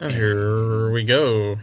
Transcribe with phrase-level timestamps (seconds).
[0.00, 1.56] And here we go.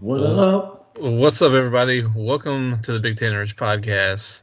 [0.00, 0.96] What up?
[0.98, 2.02] What's up, everybody?
[2.02, 4.42] Welcome to the Big Ten Rich Podcast.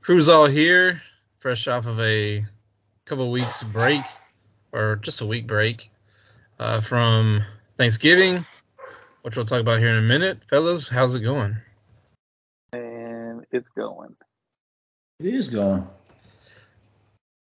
[0.00, 1.00] Crew's all here,
[1.38, 2.44] fresh off of a
[3.06, 4.02] couple weeks break,
[4.72, 5.88] or just a week break
[6.58, 7.44] uh, from
[7.76, 8.44] Thanksgiving,
[9.22, 10.42] which we'll talk about here in a minute.
[10.48, 11.56] Fellas, how's it going?
[12.72, 14.16] and it's going.
[15.20, 15.86] It is going.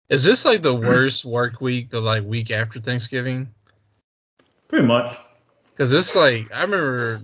[0.08, 0.86] Is this like the hmm.
[0.86, 3.48] worst work week, the like week after Thanksgiving?
[4.68, 5.18] Pretty much.
[5.72, 7.20] Because it's like I remember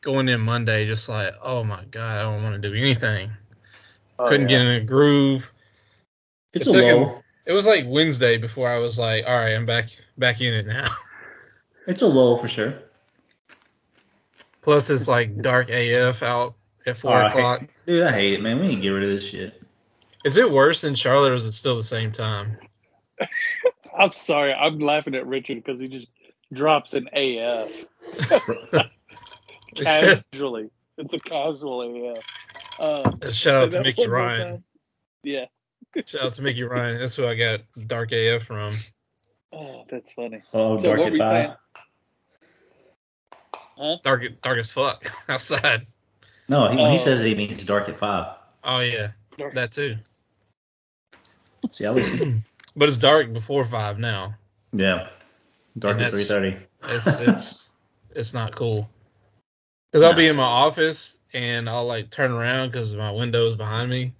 [0.00, 3.30] going in Monday, just like, oh my god, I don't want to do anything.
[4.18, 4.58] Oh, Couldn't yeah.
[4.58, 5.52] get in a groove.
[6.52, 7.20] It's It a low.
[7.46, 10.66] It was like Wednesday before I was like, all right, I'm back back in it
[10.66, 10.88] now.
[11.86, 12.72] It's a low for sure.
[14.62, 16.54] Plus it's like dark AF out
[16.86, 17.62] at four Oh, I hate- o'clock.
[17.84, 18.58] Dude, I hate it, man.
[18.58, 19.62] We need to get rid of this shit.
[20.24, 22.56] Is it worse in Charlotte or is it still the same time?
[23.98, 24.52] I'm sorry.
[24.52, 26.08] I'm laughing at Richard because he just
[26.52, 27.70] drops an AF
[29.76, 30.70] casually.
[30.98, 32.24] it's a casual AF.
[32.78, 34.40] Uh, Shout out to Mickey Ryan.
[34.40, 34.64] time.
[35.22, 35.44] Yeah.
[36.06, 36.98] Shout out to Mickey Ryan.
[36.98, 38.76] That's who I got dark AF from.
[39.52, 40.42] Oh, that's funny.
[40.52, 41.30] Oh, So dark what at were you five.
[41.46, 41.54] saying?
[43.76, 43.96] Huh?
[44.02, 45.86] Dark dark as fuck outside.
[46.48, 47.00] No, he, when he Oh.
[47.00, 48.36] says it, he means dark at five.
[48.62, 49.08] Oh yeah,
[49.38, 49.96] Dark- that too.
[51.72, 52.06] See, I was.
[52.76, 54.34] But it's dark before five now.
[54.72, 55.08] yeah.
[55.78, 56.56] Dark And at three that's- thirty.
[56.86, 57.74] It's it's
[58.16, 58.90] it's not cool.
[59.92, 63.90] Cause I'll be in my office and I'll like turn around because my window's behind
[63.90, 64.12] me,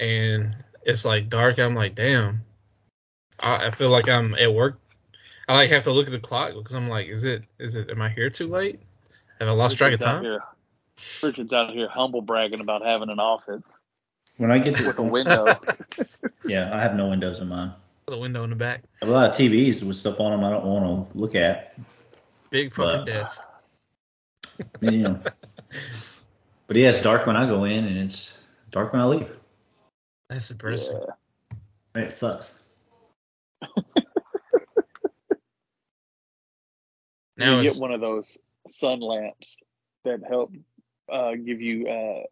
[0.00, 1.58] and it's like dark.
[1.60, 2.40] I'm like, damn.
[3.38, 4.80] I, I feel like I'm at work.
[5.48, 7.90] I like have to look at the clock because I'm like, is it is it
[7.90, 8.80] am I here too late?
[9.38, 10.24] Have I lost track of time?
[10.24, 10.42] Here,
[11.22, 13.72] Richard's out here humble bragging about having an office
[14.38, 15.58] When I get with a window.
[16.46, 17.72] yeah, I have no windows in mine.
[18.06, 18.82] the window in the back.
[19.02, 21.74] A lot of TVs with stuff on them I don't want to look at.
[22.50, 23.42] Big fucking But- desk.
[24.80, 25.20] You know.
[26.66, 28.40] but yeah, it's dark when I go in and it's
[28.72, 29.30] dark when I leave.
[30.28, 31.00] That's impressive.
[31.94, 32.02] yeah.
[32.02, 32.54] It sucks.
[37.36, 38.36] Now you get one of those
[38.68, 39.56] sun lamps
[40.04, 40.52] that help
[41.08, 42.22] uh, give you uh,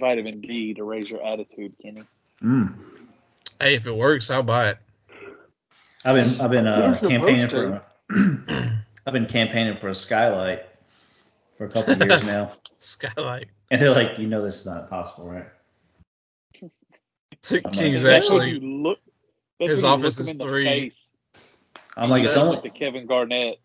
[0.00, 2.02] vitamin D to raise your attitude, Kenny.
[2.42, 2.74] Mm.
[3.60, 4.78] hey, if it works, I'll buy it.
[6.04, 7.82] I've been I've been uh, campaigning for
[9.06, 10.62] I've been campaigning for a skylight
[11.56, 13.46] for a couple of years now, Skylight.
[13.70, 15.46] and they're like, you know, this is not possible, right?
[16.52, 16.72] He's
[17.48, 18.98] That's when actually you look.
[19.58, 21.10] His office look is him in the three- face.
[21.96, 23.58] I'm like, You it's only like the Kevin Garnett.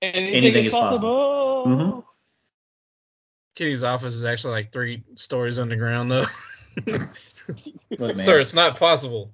[0.00, 1.08] Anything, Anything is is possible.
[3.54, 6.24] Kitty's office is actually like three stories underground though.
[6.86, 7.10] look,
[7.98, 8.16] man.
[8.16, 9.30] Sir, it's not possible.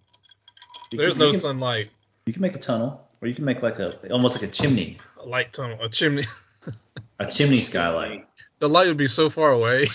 [0.90, 1.90] you There's can, no you can, sunlight.
[2.26, 4.98] You can make a tunnel, or you can make like a almost like a chimney,
[5.20, 6.24] A light tunnel, a chimney.
[7.18, 8.26] a chimney skylight.
[8.58, 9.88] The light would be so far away.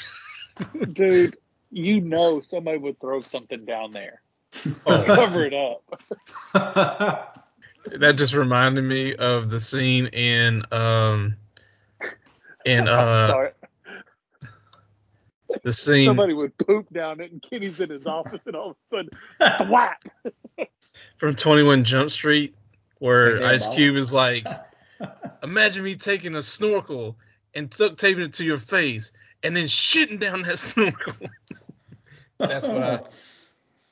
[0.94, 1.38] Dude,
[1.72, 4.22] you know somebody would throw something down there.
[4.86, 5.04] Oh.
[5.04, 7.44] Cover it up.
[7.86, 11.36] that just reminded me of the scene in um
[12.66, 13.52] in I'm uh sorry.
[15.64, 18.78] The scene Somebody would poop down it, and Kenny's in his office, and all of
[18.92, 20.68] a sudden, thwap.
[21.18, 22.56] from 21 Jump Street
[23.00, 23.68] where Take Ice.
[23.76, 24.46] Cube is like,
[25.44, 27.18] imagine me taking a snorkel
[27.54, 29.12] and duct taping it to your face
[29.44, 31.14] and then shitting down that snorkel.
[32.40, 33.00] That's what I.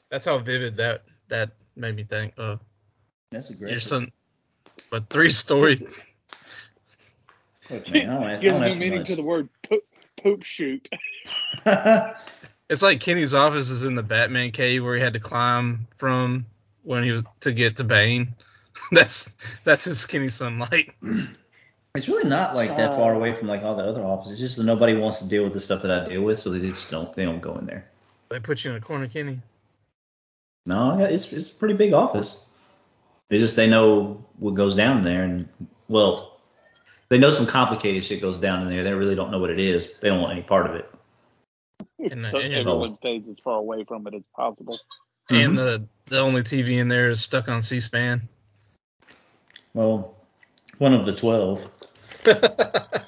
[0.10, 2.60] That's how vivid that that made me think of
[3.32, 3.72] That's a great.
[3.72, 4.12] your son.
[4.90, 5.82] But three stories.
[7.70, 9.08] Look, man, I don't, I Gives don't new ask for meaning much.
[9.08, 9.84] to the word poop,
[10.22, 10.88] poop shoot.
[12.70, 16.48] It's like Kenny's office is in the Batman cave where he had to climb from
[16.82, 18.36] when he was to get to Bane.
[18.92, 20.94] that's that's his skinny sunlight.
[21.96, 24.32] It's really not like that far away from like all the other offices.
[24.32, 26.50] It's just that nobody wants to deal with the stuff that I deal with, so
[26.50, 27.16] they just don't.
[27.16, 27.86] They don't go in there.
[28.30, 29.40] They put you in a corner, Kenny.
[30.66, 32.48] No, it's it's a pretty big office.
[33.30, 35.48] It's just they know what goes down there, and
[35.88, 36.40] well,
[37.10, 38.84] they know some complicated shit goes down in there.
[38.84, 40.00] They really don't know what it is.
[40.02, 40.90] They don't want any part of it.
[42.00, 44.78] And, so and, everyone stays as far away from it as possible.
[45.30, 45.56] and Mhm.
[45.56, 48.28] the the only TV in there is stuck on C-SPAN.
[49.74, 50.16] Well,
[50.80, 51.66] one of the twelve.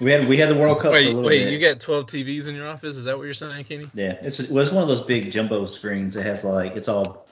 [0.00, 1.52] We had we had the World Cup for a wait, little wait, bit.
[1.52, 2.96] you got 12 TVs in your office?
[2.96, 3.86] Is that what you're saying, Kenny?
[3.94, 7.28] yeah, it's well, it's one of those big jumbo screens that has like it's all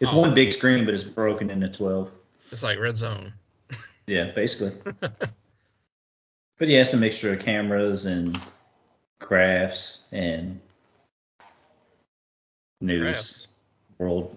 [0.00, 0.18] it's Oh.
[0.20, 2.10] one big screen, but it's broken into twelve.
[2.50, 3.32] It's like Red Zone.
[4.06, 4.72] Yeah, basically.
[5.00, 8.38] but yeah, it's a mixture of cameras and
[9.22, 10.60] crafts and
[12.82, 13.48] news.
[13.98, 14.36] World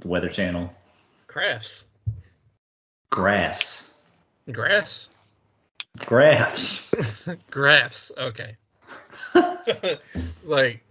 [0.00, 0.72] the Weather Channel.
[1.26, 1.86] Crafts.
[3.10, 3.94] Graphs.
[4.52, 5.10] Graphs.
[6.04, 6.92] Graphs.
[7.50, 8.12] Graphs.
[8.16, 8.56] Okay.
[9.34, 10.02] it's
[10.50, 10.84] like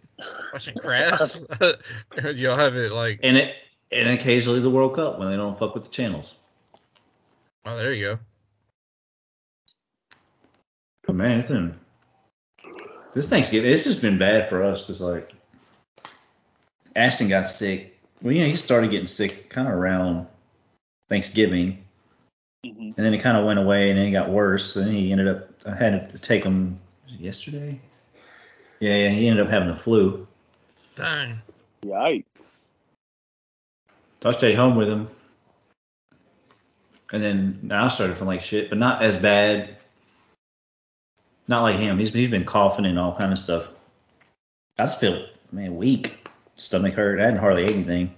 [0.52, 1.46] watching crafts.
[2.36, 3.20] Y'all have it like.
[3.24, 3.56] and it
[3.92, 6.36] and occasionally the World Cup when they don't fuck with the channels.
[7.66, 8.20] Oh, there you go.
[11.06, 11.80] But man, it's been
[13.18, 13.72] this Thanksgiving.
[13.72, 15.34] It's just been bad for us because like
[16.96, 17.98] Ashton got sick.
[18.22, 20.28] Well, you know, he started getting sick kind of around
[21.10, 21.84] Thanksgiving,
[22.64, 24.76] hmm and then it kind of went away, and then he got worse.
[24.76, 25.50] And then he ended up.
[25.66, 27.80] I had to take him yesterday.
[28.80, 30.28] Yeah, yeah, he ended up having the flu.
[30.96, 31.42] Dang.
[31.84, 32.26] Yikes.
[34.22, 35.10] So I stayed home with him.
[37.12, 39.77] And then I started feeling like shit, but not as bad.
[41.48, 41.98] Not like him.
[41.98, 43.70] He's he's been coughing and all kind of stuff.
[44.80, 47.20] I just feel man weak, stomach hurt.
[47.20, 48.14] I hadn't hardly ate anything,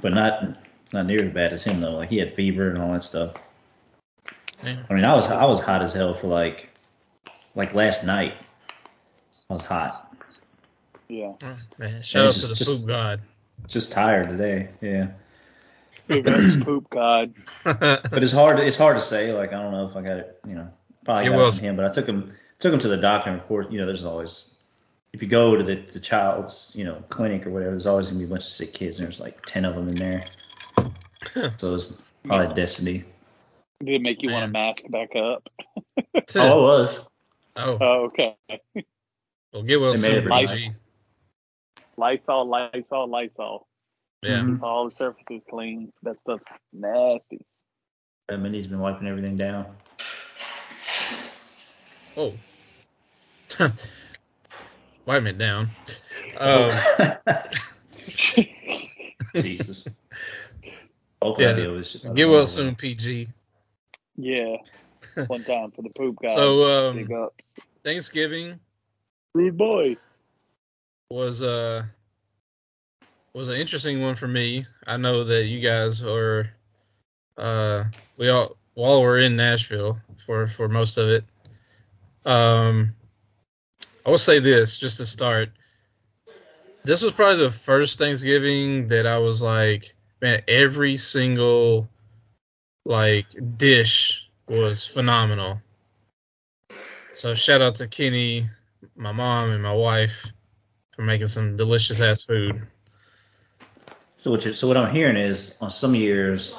[0.00, 0.56] but not
[0.92, 1.92] not near as bad as him though.
[1.96, 3.34] Like he had fever and all that stuff.
[4.64, 4.76] Yeah.
[4.88, 6.70] I mean, I was I was hot as hell for like
[7.54, 8.34] like last night.
[9.50, 10.16] I was hot.
[11.08, 11.32] Yeah.
[11.42, 13.20] Oh, man, shout out it's to the just- poop god.
[13.66, 14.68] Just tired today.
[14.80, 15.08] Yeah.
[16.64, 17.32] Poop god.
[17.64, 18.58] But it's hard.
[18.60, 19.32] It's hard to say.
[19.32, 20.38] Like I don't know if I got it.
[20.46, 20.68] You know,
[21.04, 21.76] probably It got was- from him.
[21.76, 23.30] But I took him took him to the doctor.
[23.30, 24.50] And of course, you know, there's always
[25.12, 28.18] if you go to the, the child's you know clinic or whatever, there's always gonna
[28.18, 28.98] be a bunch of sick kids.
[28.98, 30.24] And there's like ten of them in there.
[31.58, 33.04] so it's probably destiny.
[33.84, 35.48] Did it make you want to mask back up?
[35.96, 37.00] Oh, it was.
[37.56, 38.36] oh, Oh, okay.
[39.52, 40.70] well, get well They made soon, it really PG.
[41.96, 43.66] Lysol, Lysol, Lysol.
[44.22, 44.38] Yeah.
[44.38, 44.62] Mhm.
[44.62, 45.92] All the surfaces clean.
[46.02, 47.44] That stuff's nasty.
[48.28, 49.66] Uh, Mindy's been wiping everything down.
[52.16, 52.32] Oh.
[55.06, 55.68] Wipe it down.
[56.38, 56.70] Um,
[59.36, 59.86] Jesus.
[61.20, 62.44] Hopefully, Yeah, deal with this get well though.
[62.44, 63.28] soon, PG.
[64.16, 64.56] yeah.
[65.26, 66.30] One time for the poop god.
[66.30, 67.52] So, Big um, ups.
[67.82, 68.58] Thanksgiving
[69.34, 69.96] Rude boy.
[71.10, 71.82] was uh
[73.34, 74.66] was an interesting one for me.
[74.86, 76.48] I know that you guys are
[77.36, 77.84] uh
[78.16, 81.24] we all while we're in Nashville for for most of it.
[82.24, 82.94] Um
[84.06, 85.50] I will say this just to start.
[86.84, 91.88] This was probably the first Thanksgiving that I was like, man, every single
[92.84, 93.26] like
[93.56, 95.62] dish was phenomenal.
[97.12, 98.48] So shout out to Kenny,
[98.96, 100.26] my mom, and my wife
[100.90, 102.66] for making some delicious ass food.
[104.18, 106.54] So what, so what I'm hearing is on some years,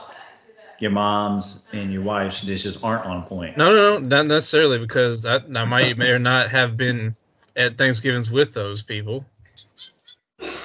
[0.79, 3.57] your mom's and your wife's dishes aren't on point.
[3.57, 7.15] No, no, no, not necessarily because I, I might may or not have been
[7.55, 9.25] at Thanksgivings with those people,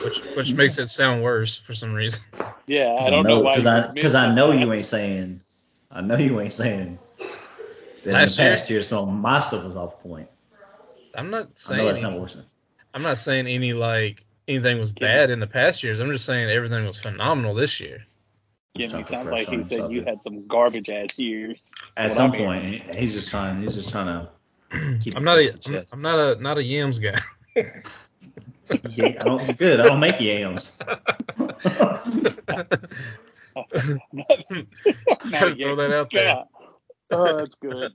[0.03, 2.23] which which makes it sound worse for some reason.
[2.67, 3.53] Yeah, Cause I don't know, why.
[3.53, 5.43] Because you I, because I know you ain't saying,
[5.91, 6.99] I know you ain't saying
[8.05, 8.51] that Last in year?
[8.51, 10.29] the past year some of my stuff was off point.
[11.15, 11.81] I'm not saying.
[11.81, 12.43] I know saying that's not any, what we're.
[12.95, 16.01] I'm not saying any like anything was Give bad in the past years.
[16.01, 18.07] I'm just saying everything was phenomenal this year.
[18.77, 21.63] Jimmy Trying to sounds like pressure he said himself, you had some garbage ass years.
[21.97, 24.29] At some I'm point, he- he's just trying, he's just trying to
[25.01, 25.95] keep I'm it not close a to the I'm, chest.
[25.95, 27.19] I'm not a not a yams guy.
[28.91, 29.81] Yeah, I don't, good.
[29.81, 30.79] I don't make yams.
[30.87, 31.01] Gotta
[35.57, 36.25] throw that out there.
[36.25, 36.43] Yeah.
[37.11, 37.93] Oh, that's good.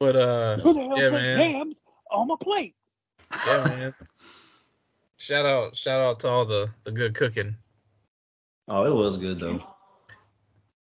[0.00, 1.50] But uh, Who the hell yeah, put man.
[1.52, 2.74] hams on my plate?
[3.46, 3.94] Yeah, man.
[5.18, 7.54] Shout out, shout out to all the the good cooking.
[8.72, 9.62] Oh, it was good though.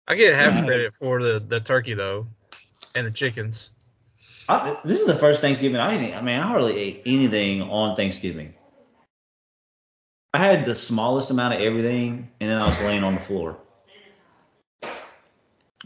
[0.08, 2.26] I get half uh, credit for the the turkey though,
[2.94, 3.72] and the chickens.
[4.48, 6.14] I, this is the first Thanksgiving I didn't.
[6.14, 8.54] I mean, I hardly ate anything on Thanksgiving.
[10.32, 13.56] I had the smallest amount of everything, and then I was laying on the floor.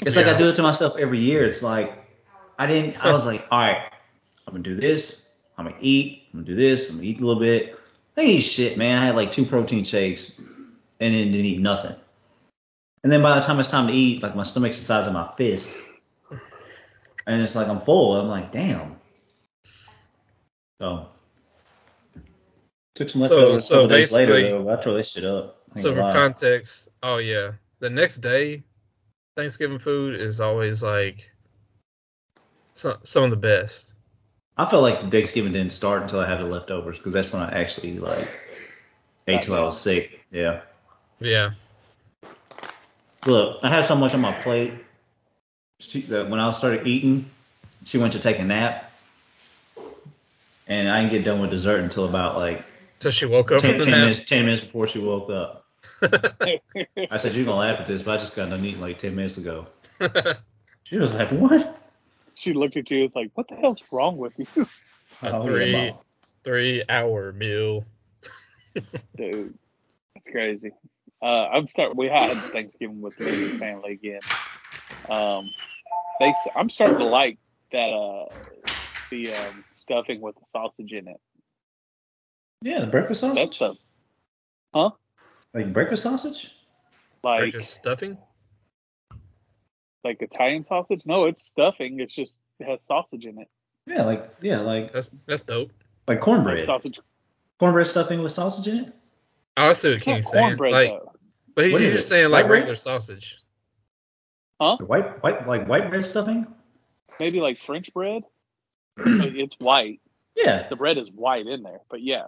[0.02, 1.45] It's like I do it to myself every year.
[1.45, 1.92] It's like
[2.59, 3.02] I didn't.
[3.04, 3.80] I was like, all right,
[4.47, 5.28] I'm gonna do this.
[5.57, 6.25] I'm gonna eat.
[6.33, 6.88] I'm gonna do this.
[6.90, 7.78] I'm gonna eat a little bit.
[8.16, 8.99] I eat shit, man.
[8.99, 10.33] I had like two protein shakes,
[11.00, 11.97] and then didn't eat nothing.
[13.02, 15.14] And then by the time it's time to eat, like my stomach's the size of
[15.14, 15.76] my fist,
[17.26, 18.16] and it's like I'm full.
[18.16, 18.97] I'm like, damn.
[20.80, 21.09] So
[22.95, 23.66] took some leftovers.
[23.66, 25.57] so couple days later, basically- though, I throw this shit up.
[25.76, 28.64] So for context, oh yeah, the next day,
[29.37, 31.30] Thanksgiving food is always like
[32.73, 33.95] some some of the best.
[34.57, 37.59] I felt like Thanksgiving didn't start until I had the leftovers because that's when I
[37.59, 38.28] actually like
[39.28, 40.21] ate till I was sick.
[40.33, 40.62] Yeah.
[41.21, 41.53] Yeah,
[43.27, 44.73] Look, I had so much on my plate
[45.79, 47.29] she, that when I started eating,
[47.85, 48.91] she went to take a nap,
[50.67, 52.65] and I didn't get done with dessert until about like
[53.00, 55.67] So she woke up 10, 10 minutes, 10 minutes before she woke up.
[56.03, 58.99] I said, You're going to laugh at this, but I just got done eating like
[58.99, 59.67] 10 minutes ago.
[60.85, 61.77] She was like, What?
[62.35, 64.67] she looked at you and was like, "What the hell's wrong with you,
[65.23, 65.93] A three yeah,
[66.43, 67.85] three hour meal.
[69.17, 69.57] dude?"
[70.15, 70.73] That's crazy.
[71.23, 71.97] Uh, I'm start.
[71.97, 74.21] We had Thanksgiving with the family again.
[75.09, 75.50] Um,
[76.19, 76.35] they.
[76.57, 77.39] I'm starting to like
[77.73, 77.91] that.
[77.91, 78.27] Uh,
[79.11, 81.21] the um, stuffing with the sausage in it.
[82.62, 83.59] Yeah, the breakfast sausage.
[83.59, 83.77] That's
[84.75, 84.91] a
[85.55, 86.55] like breakfast sausage?
[87.25, 88.17] Like just stuffing.
[90.05, 91.03] like Italian sausage.
[91.05, 92.00] No, it's stuffing.
[92.00, 93.49] It's just it has sausage in it.
[93.87, 95.73] Yeah, like yeah, like That's that's dope.
[96.07, 96.67] like Like cornbread.
[96.67, 97.00] sausage.
[97.59, 98.93] Cornbread stuffing with sausage in it?
[99.57, 100.45] Oh, I see what It's not King's saying.
[100.45, 101.10] cornbread Like, though.
[101.54, 102.09] But he's What is just it?
[102.09, 102.59] saying like White bread?
[102.61, 103.38] regular sausage.
[104.61, 104.76] Huh?
[104.78, 106.47] White white like white bread stuffing?
[107.19, 108.23] Maybe like French bread.
[108.97, 110.00] But it's white.
[110.37, 110.69] Yeah.
[110.69, 112.25] The bread is white in there, but yeah.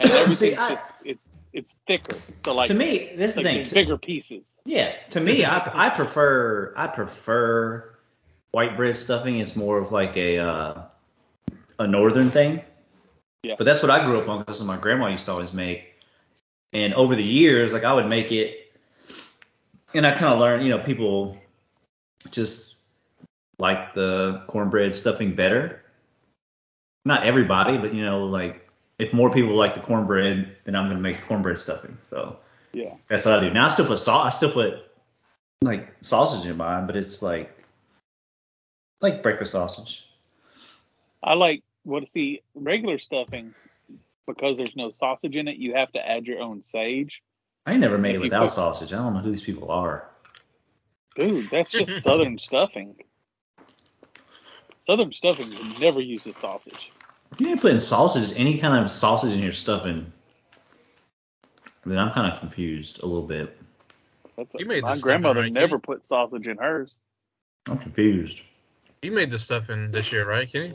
[0.00, 2.16] And everything's See, I- just it's it's thicker.
[2.44, 3.56] So like to me, this is like thing.
[3.58, 4.42] there's bigger pieces.
[4.64, 7.94] Yeah, to me, I I prefer I prefer
[8.52, 9.38] white bread stuffing.
[9.40, 10.82] It's more of like a uh,
[11.78, 12.62] a northern thing.
[13.42, 13.54] Yeah.
[13.58, 15.93] But that's what I grew up on because my grandma used to always make.
[16.74, 18.72] And over the years, like I would make it,
[19.94, 21.38] and I kind of learned, you know, people
[22.30, 22.76] just
[23.58, 25.82] like the cornbread stuffing better.
[27.04, 31.00] Not everybody, but you know, like if more people like the cornbread, then I'm gonna
[31.00, 31.96] make cornbread stuffing.
[32.02, 32.38] So.
[32.74, 32.94] Yeah.
[33.08, 33.50] That's what I do.
[33.52, 34.26] Now I still put salt.
[34.26, 34.90] I still put
[35.62, 37.56] like sausage in mine, but it's like
[39.00, 40.06] like breakfast sausage.
[41.22, 43.54] I like what see regular stuffing
[44.26, 45.56] because there's no sausage in it.
[45.56, 47.22] You have to add your own sage.
[47.66, 48.92] I never made If it without put- sausage.
[48.92, 50.08] I don't know who these people are.
[51.16, 52.96] Dude, that's just southern stuffing.
[54.86, 55.50] Southern stuffing
[55.80, 56.90] never uses sausage.
[57.38, 60.12] You ain't putting sausage, any kind of sausage in your stuffing,
[61.86, 63.56] then I'm kind of confused a little bit.
[64.36, 65.80] That's You made my grandmother right, never Kenny?
[65.80, 66.92] put sausage in hers.
[67.68, 68.42] I'm confused.
[69.02, 70.74] You made the stuffing this year, right, Kenny?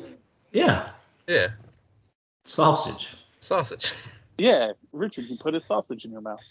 [0.52, 0.90] Yeah,
[1.28, 1.50] Yeah,
[2.46, 3.14] sausage.
[3.40, 3.94] Sausage.
[4.38, 6.44] Yeah, Richard, you put a sausage in your mouth.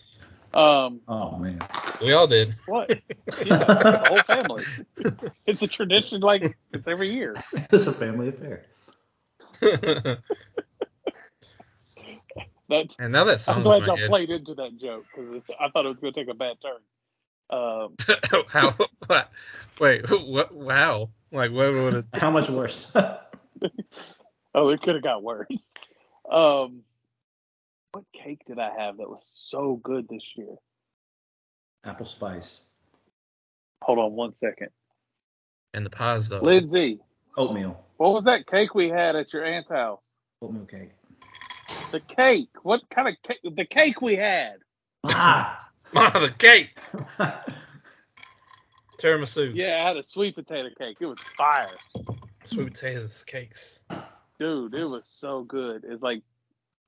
[0.55, 1.59] Um, Oh man.
[2.03, 2.55] We all did.
[2.67, 2.91] what?
[3.45, 4.65] Yeah, the whole family.
[5.47, 7.37] It's a tradition like it's every year.
[7.73, 8.67] it's a family affair.
[12.69, 14.09] That and now that I'm glad y'all head.
[14.09, 16.81] played into that joke because I thought it was going to take a bad turn.
[17.51, 17.97] Um,
[18.49, 18.75] How?
[19.07, 19.31] What?
[19.81, 20.11] Wait.
[20.11, 20.55] What?
[20.55, 21.09] Wow.
[21.33, 22.05] Like what would it?
[22.13, 22.95] How much worse?
[24.55, 25.73] oh, it could have got worse.
[26.31, 26.83] Um,
[27.93, 30.55] what cake did I have that was so good this year?
[31.85, 32.61] Apple spice.
[33.83, 34.69] Hold on one second.
[35.75, 36.41] And the pies though.
[36.41, 36.99] Lindsay,
[37.37, 37.83] Oatmeal.
[37.97, 40.01] what was that cake we had at your aunt's house?
[40.43, 40.91] Oatmeal cake.
[41.93, 42.51] The cake.
[42.63, 43.39] What kind of cake?
[43.43, 44.57] The cake we had.
[45.05, 45.71] Ah.
[45.95, 46.77] Ah, the cake.
[48.99, 49.55] Tiramisu.
[49.55, 50.97] Yeah, I had a sweet potato cake.
[51.01, 51.69] It was fire.
[52.45, 53.81] Sweet potatoes cakes.
[54.39, 55.85] Dude, it was so good.
[55.87, 56.23] It's like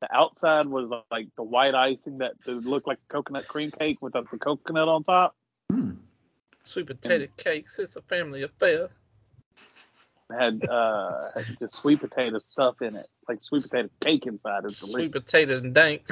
[0.00, 4.30] the outside was like the white icing that that looked like coconut cream cake without
[4.30, 5.34] the coconut on top.
[5.70, 5.92] Hmm.
[6.64, 7.78] Sweet potato cakes.
[7.78, 8.88] It's a family affair.
[10.30, 14.64] Had uh had just sweet potato stuff in it, like sweet potato cake inside.
[14.64, 14.92] It's delicious.
[14.92, 16.02] Sweet potato and dank.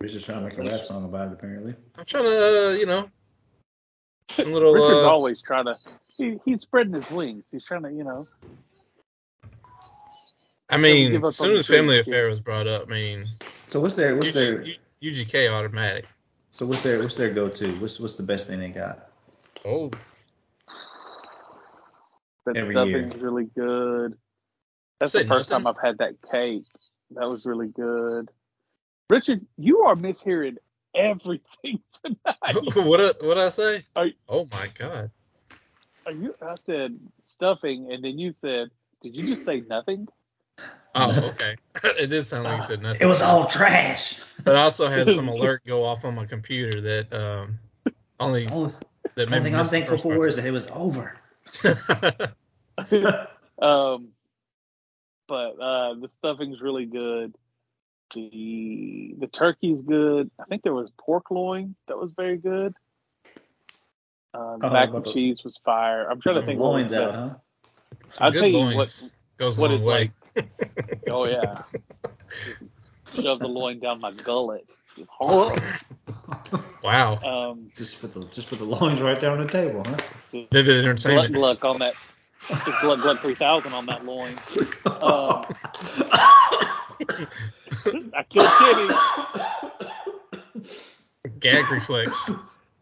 [0.00, 1.74] We're just trying to make a rap song about it, apparently.
[1.96, 3.10] I'm trying to, uh, you know, some
[4.38, 4.72] little.
[4.72, 5.74] Richard's Uh, always trying to.
[6.16, 7.44] He, he's spreading his wings.
[7.50, 8.26] He's trying to, you know.
[10.70, 12.30] I mean, as soon as family treats, affair yeah.
[12.30, 13.26] was brought up, I mean,
[13.68, 14.68] So what's their what's their UG,
[15.02, 16.06] UGK automatic.
[16.52, 17.72] so what's their what's their go to?
[17.80, 19.10] What's what's the best thing they got?
[19.64, 19.90] Oh,
[22.46, 24.16] That Every stuffing's really good.
[25.00, 25.64] That's Say the first nothing.
[25.64, 26.64] time I've had that cake.
[27.12, 28.30] That was really good.
[29.10, 30.56] Richard, you are mishearing
[30.94, 32.76] everything tonight.
[32.76, 33.84] what what I say?
[33.96, 35.10] Are Oh my god.
[36.06, 36.34] Are you?
[36.42, 38.70] I said stuffing, and then you said,
[39.02, 40.08] "Did you just say nothing?"
[40.94, 41.56] Oh, okay.
[41.84, 43.02] it did sound like you said nothing.
[43.02, 44.20] It was all trash.
[44.44, 47.58] But I also had some alert go off on my computer that um
[48.20, 48.72] only Only,
[49.16, 50.68] that only made me thing I'm miss the thankful first for is that it was
[50.72, 51.14] over.
[53.60, 54.08] Um,
[55.28, 57.34] but uh, the stuffing's really good.
[58.14, 60.30] The the turkey's good.
[60.40, 62.74] I think there was pork loin that was very good.
[64.32, 66.08] Uh, the Oh, mac and cheese was fire.
[66.10, 66.60] I'm trying to Some think.
[66.60, 67.30] what was loins out, huh?
[68.06, 70.12] Some I'll good tell you loins what- goes a long it's way.
[71.10, 71.62] Oh yeah.
[73.20, 74.66] Shove the loin down my gullet.
[75.20, 75.52] Um,
[76.82, 77.16] Wow.
[77.50, 79.96] Um, just put the just put the loins right there on the table, huh?
[80.32, 81.34] Vivid gluck entertainment.
[81.34, 81.94] gluck on that.
[82.48, 84.34] Just gluck gluck 3000 on that loin.
[84.86, 85.44] Um,
[87.00, 88.88] I killed Kenny.
[91.40, 92.30] Gag reflex.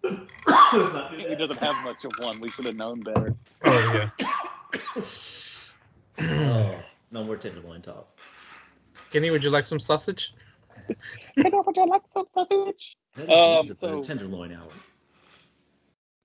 [0.02, 2.40] Let's not do He doesn't have much of one.
[2.40, 3.34] We should have known better.
[3.64, 5.02] Oh yeah.
[6.18, 6.74] Oh,
[7.10, 8.08] no more tenderloin talk.
[9.10, 10.34] Kenny, would you like some sausage?
[11.36, 12.96] Hey, would you like some sausage?
[13.16, 14.68] That is Um, so- tenderloin hour.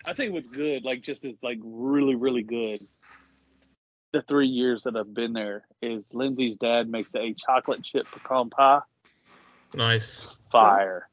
[0.05, 2.79] I think what's good, like just is like really, really good.
[4.13, 8.49] The three years that I've been there is Lindsay's dad makes a chocolate chip pecan
[8.49, 8.79] pie.
[9.73, 10.25] Nice.
[10.51, 11.09] Fire,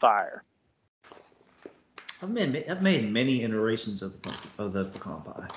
[0.00, 0.42] fire.
[2.20, 5.48] I've made I've made many iterations of the of the pecan pie.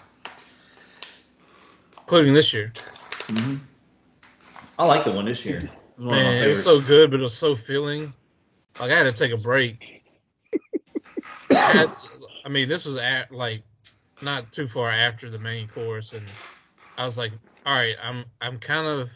[2.02, 2.72] Including this year.
[3.28, 3.56] hmm
[4.80, 5.58] I like the one this year.
[5.58, 5.64] It
[5.98, 8.14] was one Man, it was so good, but it was so filling.
[8.80, 10.04] Like I had to take a break.
[11.52, 11.92] I, had-
[12.46, 13.64] I mean, this was at like
[14.22, 16.26] not too far after the main course, and
[16.98, 17.32] I was like,
[17.66, 19.10] all right, I'm I'm kind of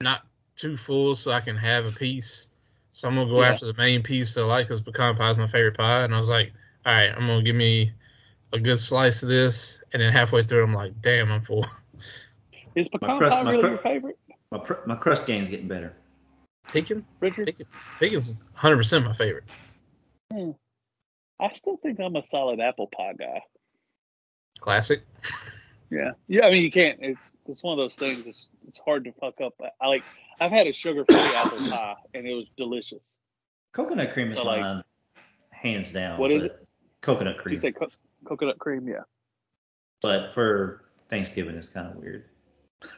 [0.00, 0.22] not
[0.56, 2.48] too full, so I can have a piece.
[2.92, 3.50] So I'm gonna go Yeah.
[3.50, 6.14] after the main piece that I like, because pecan pie is my favorite pie, and
[6.14, 6.52] I was like,
[6.84, 7.92] all right, I'm gonna give me
[8.52, 11.66] a good slice of this, and then halfway through, I'm like, damn, I'm full.
[12.74, 14.18] Is pecan crust- pie my really cru- your favorite,
[14.50, 15.94] my pr- my crust game's getting better.
[16.72, 17.46] Pecan, Richard?
[17.46, 17.66] Pecan,
[18.00, 19.44] Pecan's 100 percent my favorite.
[20.32, 20.50] Hmm.
[21.40, 23.42] I still think I'm a solid apple pie guy.
[24.60, 25.02] Classic.
[25.90, 26.46] Yeah, yeah.
[26.46, 26.98] I mean, you can't.
[27.00, 28.26] It's it's one of those things.
[28.26, 29.54] It's it's hard to fuck up.
[29.80, 30.02] I like.
[30.40, 33.16] I've had a sugar-free apple pie, and it was delicious.
[33.72, 34.84] Coconut cream is So, like- mine,
[35.50, 36.18] hands down.
[36.18, 36.66] What is it?
[37.00, 37.52] Coconut cream.
[37.54, 37.88] You say co-
[38.24, 38.86] coconut cream?
[38.88, 39.02] Yeah.
[40.02, 42.24] But for Thanksgiving, it's kind of weird.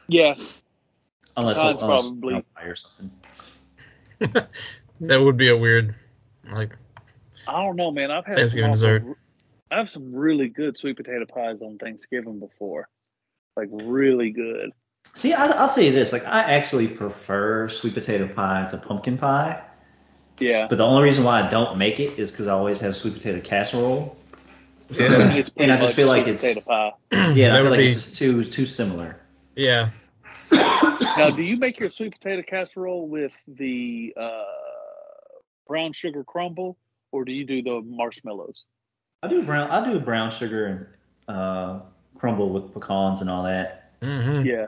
[0.07, 0.35] Yeah.
[1.37, 3.11] Unless, Pecans unless probably- pie or something.
[5.01, 5.95] that would be a weird,
[6.51, 6.75] like,
[7.47, 8.11] I don't know, man.
[8.11, 9.17] I've had Thanksgiving some awful- dessert.
[9.71, 12.89] I have some really good sweet potato pies on Thanksgiving before,
[13.55, 14.71] like really good.
[15.15, 16.11] See, I, I'll tell you this.
[16.11, 19.61] Like, I actually prefer sweet potato pie to pumpkin pie.
[20.39, 20.67] Yeah.
[20.69, 23.13] But the only reason why I don't make it is because I always have sweet
[23.15, 24.17] potato casserole.
[24.89, 26.93] yeah, And I just feel like it's- potato pie.
[27.35, 29.17] Yeah, I feel like be, it's just too too similar.
[29.55, 29.89] yeah.
[30.51, 34.43] Now, do you make your sweet potato casserole with the uh,
[35.67, 36.77] brown sugar crumble,
[37.11, 38.65] or do you do the marshmallows?
[39.21, 40.65] I do brown I do brown sugar
[41.27, 41.79] and uh,
[42.17, 43.91] crumble with pecans and all that.
[44.01, 44.67] hmm Yeah,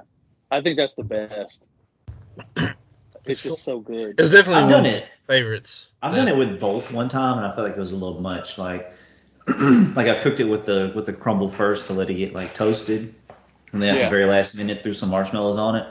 [0.49, 1.61] I think that's the best.
[2.55, 2.71] It's
[3.25, 4.15] It's just so good.
[4.19, 5.07] It's definitely I've one done of my it.
[5.25, 5.93] favorites.
[6.01, 7.95] I've that- done it with both one time, and I felt like it was a
[7.95, 8.57] little much.
[8.57, 8.91] Like,
[9.47, 12.53] like I cooked it with the with the crumble first to let it get like
[12.55, 13.13] toasted,
[13.73, 15.87] and then at the very last minute threw some marshmallows on it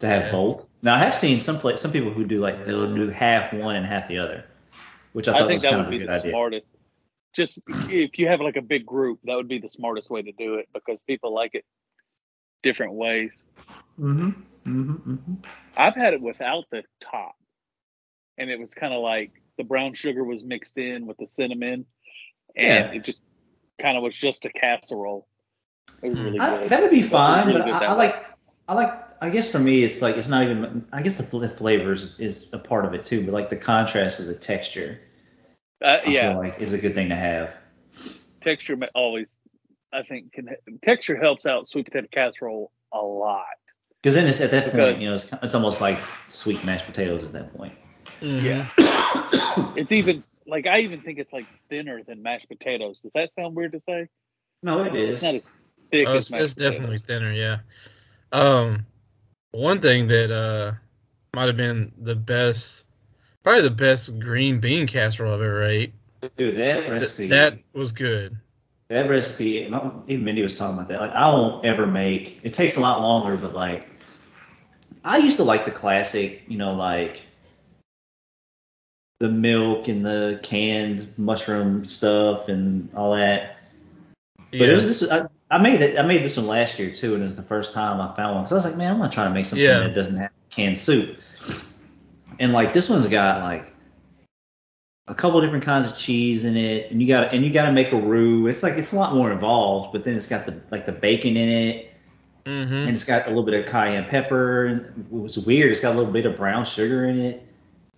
[0.00, 0.32] to have Yeah.
[0.32, 0.66] both.
[0.82, 3.76] Now I have seen some pla some people who do like they'll do half one
[3.76, 4.44] and half the other,
[5.14, 6.30] which I I thought think was that kind would of a be good the idea.
[6.32, 6.68] smartest.
[7.34, 10.32] Just if you have like a big group, that would be the smartest way to
[10.32, 11.64] do it because people like it
[12.62, 13.44] different ways.
[13.98, 14.28] Mm-hmm.
[14.66, 15.12] Mm-hmm.
[15.12, 15.34] mm-hmm.
[15.76, 17.34] I've had it without the top,
[18.36, 21.86] and it was kind of like the brown sugar was mixed in with the cinnamon,
[22.56, 22.92] and Yeah.
[22.92, 23.22] it just
[23.80, 25.26] kind of was just a casserole.
[26.02, 26.24] It was Hmm.
[26.24, 26.70] really I, good.
[26.70, 28.24] that would be fine, really but I, I like
[28.68, 31.38] I like I guess for me it's like it's not even I guess the, fl-
[31.40, 35.00] the flavors is a part of it too, but like the contrast of the texture,
[35.82, 37.54] Uh, I yeah, feel like is a good thing to have.
[38.42, 39.32] texture always,
[39.92, 40.50] I think, can
[40.82, 43.44] texture helps out sweet potato casserole a lot.
[44.02, 47.24] Because then it's at that point, you know, it's, it's almost like sweet mashed potatoes
[47.24, 47.72] at that point.
[48.20, 48.42] Mhm.
[48.42, 48.66] Yeah,
[49.76, 53.00] it's even like I even think it's like thinner than mashed potatoes.
[53.00, 54.08] Does that sound weird to say?
[54.62, 55.50] No, it It's not as
[55.90, 57.58] thick Oh, as it's, mashed it's definitely thinner, yeah.
[58.32, 58.86] Um,
[59.52, 60.72] one thing that uh
[61.34, 62.84] might have been the best,
[63.42, 65.92] probably the best green bean casserole I've ever ate.
[66.36, 67.28] Dude, that Th- recipe.
[67.28, 68.36] that was good.
[68.88, 69.58] That recipe.
[70.08, 71.00] Even Mindy was talking about that.
[71.00, 72.40] Like, I won't ever make.
[72.42, 73.88] It takes a lot longer, but like,
[75.04, 76.42] I used to like the classic.
[76.48, 77.22] You know, like
[79.20, 83.56] the milk and the canned mushroom stuff and all that.
[84.50, 85.10] But Yeah, it was this.
[85.10, 85.98] I, I made it.
[85.98, 88.34] I made this one last year too, and it was the first time I found
[88.36, 88.46] one.
[88.46, 89.80] So I was like, man, I'm gonna try to make something Yeah.
[89.80, 91.16] that doesn't have canned soup.
[92.40, 93.72] And like this one's got like
[95.06, 97.72] a couple different kinds of cheese in it, and you got and you got to
[97.72, 98.48] make a roux.
[98.48, 101.36] It's like it's a lot more involved, but then it's got the like the bacon
[101.36, 101.94] in it,
[102.46, 104.66] hmm and it's got a little bit of cayenne pepper.
[104.66, 105.70] And it was weird.
[105.70, 107.46] It's got a little bit of brown sugar in it.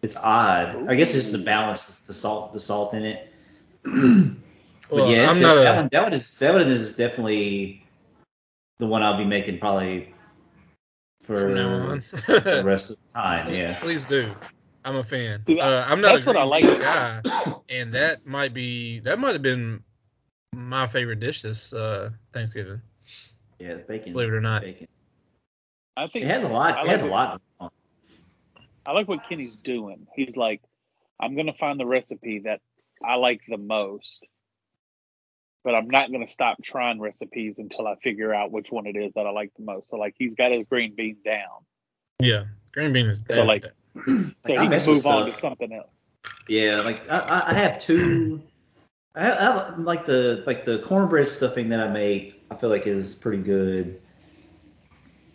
[0.02, 0.88] It's odd.
[0.88, 3.32] I guess it's the balance, the salt, the salt in it.
[4.90, 5.88] Well, but yeah, I'm not that a one.
[5.90, 7.82] That one is that one is definitely
[8.78, 10.11] the one I'll be making probably
[11.22, 12.04] for from now on.
[12.26, 13.52] the rest of the time.
[13.52, 13.78] Yeah.
[13.80, 14.34] Please do.
[14.84, 15.44] I'm a fan.
[15.48, 16.64] Uh, I'm not that's a what I like.
[16.64, 17.22] bean guy,
[17.68, 19.82] and that might be that might have been
[20.54, 22.82] my favorite dish this uh, Thanksgiving.
[23.60, 24.12] Yeah, the bacon.
[24.12, 24.62] Believe it or not.
[24.62, 24.88] Bacon.
[25.96, 26.76] I think It has a lot.
[26.78, 27.40] I It has like a lot.
[27.60, 27.70] going.
[28.84, 30.08] I like what Kenny's doing.
[30.16, 30.60] He's like,
[31.20, 32.60] I'm gonna find the recipe that
[33.04, 34.24] I like the most,
[35.64, 39.12] but I'm not gonna stop trying recipes until I figure out which one it is
[39.14, 39.88] that I like the most.
[39.88, 41.64] So like he's got his green bean down,
[42.20, 43.28] Yeah, green bean is dead.
[43.28, 43.46] So, down.
[43.46, 43.70] like- so
[44.04, 45.90] Like, I he can mess move on to something else.
[46.48, 48.42] Yeah, like I, I- I have two.
[49.14, 52.42] I I like the like the cornbread stuffing that I make.
[52.50, 54.00] I feel like is pretty good.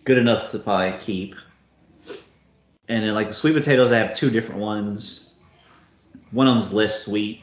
[0.03, 1.35] Good enough to probably keep.
[2.89, 5.33] And then like the sweet potatoes, I have two different ones.
[6.31, 7.41] One of them's less sweet,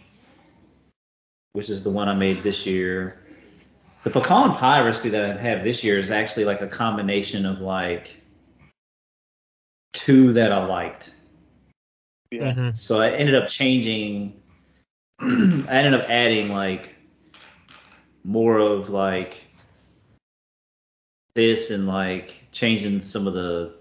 [1.55, 3.17] which is the one I made this year.
[4.03, 7.61] The pecan pie recipe that I have this year is actually like a combination of
[7.61, 8.21] like
[9.95, 11.15] two that I liked.
[12.31, 12.53] Yeah.
[12.53, 12.77] Mhm.
[12.77, 14.43] So I ended up changing.
[15.21, 15.25] I
[15.69, 16.97] ended up adding like
[18.25, 19.45] more of like
[21.35, 23.75] this and like changing some of the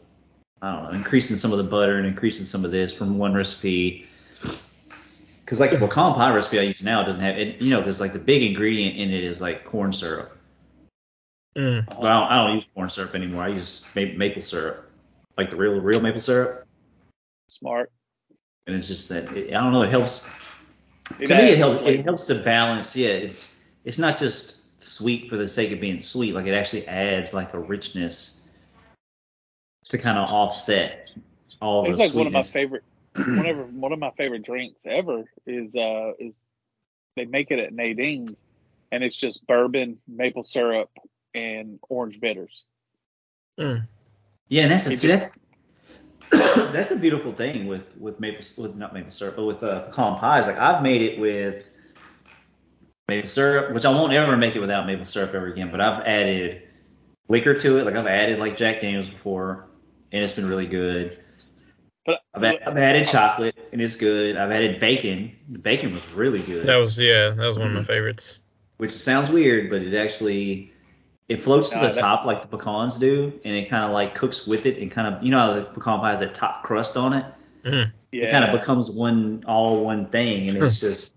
[0.61, 3.33] I don't know, increasing some of the butter and increasing some of this from one
[3.33, 4.07] recipe.
[5.53, 7.99] Because like the pecan pie recipe I use now doesn't have it, you know, because
[7.99, 10.35] like the big ingredient in it is like corn syrup.
[11.55, 11.85] Mm.
[11.85, 13.43] But I don't, I don't use corn syrup anymore.
[13.43, 14.89] I use ma- maple syrup,
[15.37, 16.65] like the real real maple syrup.
[17.49, 17.91] Smart.
[18.65, 19.83] And it's just that it, I don't know.
[19.83, 20.27] It helps
[21.19, 21.87] It to me, it helps.
[21.87, 22.95] It helps to balance.
[22.95, 26.33] Yeah, it's it's not just sweet for the sake of being sweet.
[26.33, 28.41] Like it actually adds like a richness
[29.89, 31.11] to kind of offset
[31.61, 32.83] all It's the like one of my favorite.
[33.27, 36.33] Whenever one of my favorite drinks ever is uh is
[37.15, 38.39] they make it at Nadine's,
[38.91, 40.89] and it's just bourbon, maple syrup,
[41.35, 42.63] and orange bitters.
[43.59, 43.87] Mm.
[44.49, 45.29] yeah, and that's It see, that's
[46.71, 50.17] that's the beautiful thing with with maple with not maple syrup, but with uh, pecan
[50.17, 50.47] pies.
[50.47, 51.65] Like I've made it with
[53.07, 55.69] maple syrup, which I won't ever make it without maple syrup ever again.
[55.69, 56.63] But I've added
[57.27, 57.85] liquor to it.
[57.85, 59.67] Like I've added like Jack Daniels before,
[60.11, 61.19] and it's been really good.
[62.33, 64.37] But I've, add, I've added chocolate and it's good.
[64.37, 65.35] I've added bacon.
[65.49, 66.65] The bacon was really good.
[66.67, 68.41] That was yeah, that was one of my favorites.
[68.77, 70.71] which sounds weird, but it actually
[71.29, 73.91] it floats to No, the that- top like the pecans do, and it kind of
[73.91, 76.27] like cooks with it and kind of you know how the pecan pie has a
[76.27, 77.25] top crust on it.
[77.63, 77.91] Mm.
[78.11, 81.13] yeah, It kind of becomes one all one thing, and it's just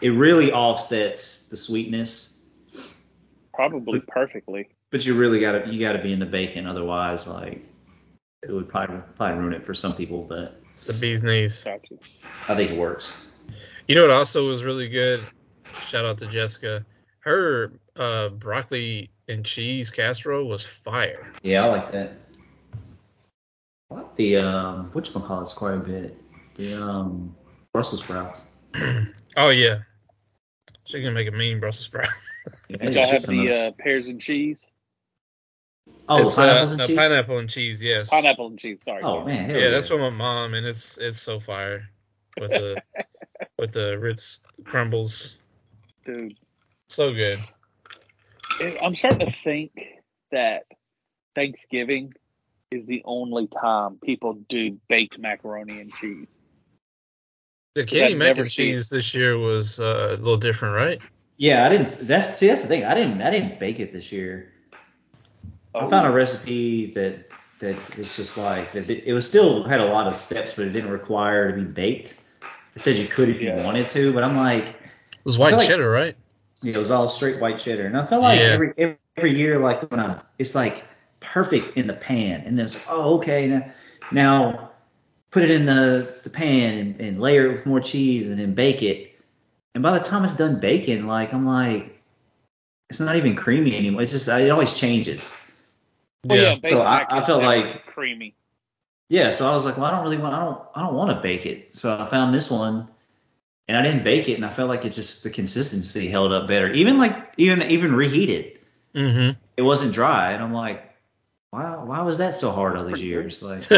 [0.00, 2.40] it really offsets the sweetness.
[3.52, 4.68] probably perfectly.
[4.90, 7.64] But you really gotta you gotta be in the bacon, otherwise like
[8.42, 10.22] it would probably probably ruin it for some people.
[10.22, 11.64] But It's the bee's knees.
[11.64, 11.94] Gotcha.
[12.48, 13.12] I think it works.
[13.88, 15.20] You know what also was really good?
[15.82, 16.84] Shout out to Jessica.
[17.20, 21.30] Her uh, broccoli and cheese casserole was fire.
[21.42, 22.12] Yeah, I like that.
[23.90, 26.16] I like the um, which one call quite a bit.
[26.56, 27.34] The um,
[27.72, 28.42] Brussels sprouts.
[29.36, 29.80] oh yeah,
[30.84, 32.08] she can make a mean Brussels sprout.
[32.68, 34.66] Yeah, Did y'all have shit ton of- the uh, pears and cheese?
[36.08, 36.96] Oh, It's, the pineapples uh, and no, cheese.
[36.96, 37.82] pineapple and cheese.
[37.82, 38.10] Yes.
[38.10, 38.78] Pineapple and cheese.
[38.82, 39.02] Sorry.
[39.02, 41.88] Oh man, Yeah, that's from my mom, and it's it's so fire
[42.40, 42.82] with the
[43.58, 45.38] with the Ritz crumbles.
[46.04, 46.36] dude.
[46.90, 47.38] So good.
[48.82, 49.72] I'm starting to think
[50.30, 50.64] that
[51.34, 52.12] Thanksgiving
[52.70, 56.28] is the only time people do baked macaroni and cheese.
[57.74, 60.74] The Because Kenny mac never and seen- cheese this year was uh, a little different,
[60.76, 61.00] right?
[61.38, 62.06] Yeah, I didn't.
[62.06, 62.84] That's see, that's the thing.
[62.84, 63.20] I didn't.
[63.22, 64.52] I didn't bake it this year.
[65.74, 67.30] I Oh, found a recipe that
[67.60, 68.90] that is just like that.
[68.90, 71.64] It, it was still had a lot of steps, but it didn't require to be
[71.64, 72.14] baked.
[72.74, 73.64] It said you could if you Yeah.
[73.64, 74.74] wanted to, but I'm like, It
[75.24, 76.16] was white feel like- cheddar, right?
[76.62, 78.46] Yeah, it was all straight white cheddar, and I felt like Yeah.
[78.46, 80.84] every, every every year, like when I, it's like
[81.20, 83.64] perfect in the pan, and then it's oh okay now,
[84.12, 84.70] now
[85.30, 88.54] put it in the the pan and, and layer it with more cheese and then
[88.54, 89.12] bake it,
[89.74, 92.00] and by the time it's done baking, like I'm like,
[92.90, 94.02] it's not even creamy anymore.
[94.02, 95.32] It's just it always changes.
[96.26, 96.70] Well, yeah, yeah.
[96.70, 98.34] So I- I felt like- creamy.
[99.08, 101.10] Yeah, so I was like, well, I don't really want, I don't, I don't want
[101.14, 101.74] to bake it.
[101.74, 102.88] So I found this one,
[103.68, 106.48] and I didn't bake it, and I felt like it just the consistency held up
[106.48, 106.72] better.
[106.72, 108.58] Even like even even reheated.
[108.94, 109.38] Mm-hmm.
[109.56, 110.82] it wasn't dry, and I'm like,
[111.50, 113.42] why why was that so hard all these years?
[113.42, 113.64] Like,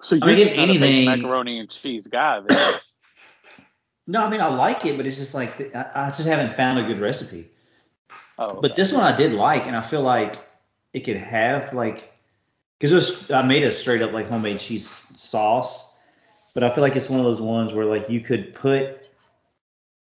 [0.00, 2.40] So you're I mean, just if not a anything- macaroni and cheese guy.
[2.40, 2.74] Then.
[4.06, 6.78] no, I mean I like it, but it's just like I, I just haven't found
[6.78, 7.50] a good recipe.
[8.38, 10.38] Oh, But this one I did like, and I feel like
[10.92, 12.12] it could have like,
[12.78, 15.96] because I made a straight up like homemade cheese sauce,
[16.54, 19.08] but I feel like it's one of those ones where like you could put,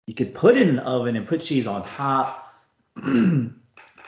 [0.07, 2.55] you could put it in the oven and put cheese on top,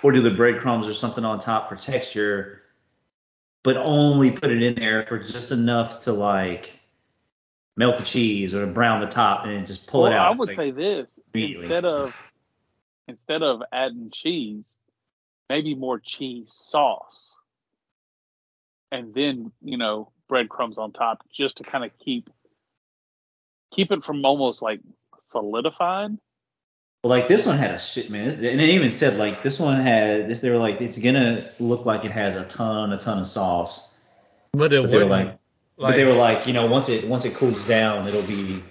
[0.02, 2.62] or do the breadcrumbs or something on top for texture,
[3.62, 6.72] but only put it in there for just enough to like
[7.76, 10.32] melt the cheese or brown the top and then just pull well, it out.
[10.32, 12.16] I would like- say this instead of
[13.08, 14.76] instead of adding cheese,
[15.50, 17.34] maybe more cheese sauce.
[18.92, 22.30] and then you know breadcrumbs on top, just to kind of keep
[23.72, 24.80] keep it from almost like
[25.30, 26.18] solidifying.
[27.02, 29.80] Well, like this one had a shit man, and they even said like this one
[29.80, 30.40] had this.
[30.40, 33.92] They were like it's gonna look like it has a ton, a ton of sauce.
[34.52, 35.28] But it But they were wouldn't.
[35.28, 35.38] like,
[35.78, 38.62] but they were like, you know, once it once it cools down, it'll be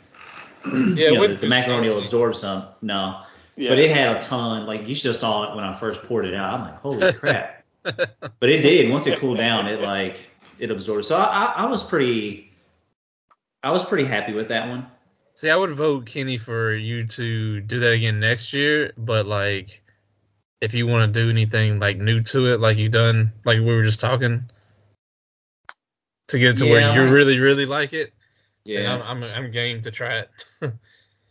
[0.65, 2.67] yeah, you know, the, the be macaroni will absorb some.
[2.81, 3.21] No,
[3.59, 3.71] Yeah.
[3.71, 4.65] but it had a ton.
[4.65, 6.53] Like you should have saw it when I first poured it out.
[6.53, 7.65] I'm like, holy crap!
[7.83, 8.89] But it did.
[8.89, 10.21] Once it cooled down, it like
[10.59, 11.03] it absorbed.
[11.03, 12.53] So I, I, I was pretty,
[13.61, 14.87] I was pretty happy with that one.
[15.35, 19.83] See, I would vote Kenny for you to do that again next year, but like,
[20.61, 23.65] if you want to do anything like new to it, like you done, like we
[23.65, 24.49] were just talking,
[26.29, 28.13] to get it to Yeah, where you really, really like it,
[28.63, 30.29] Yeah, I'm, I'm, I'm game to try it.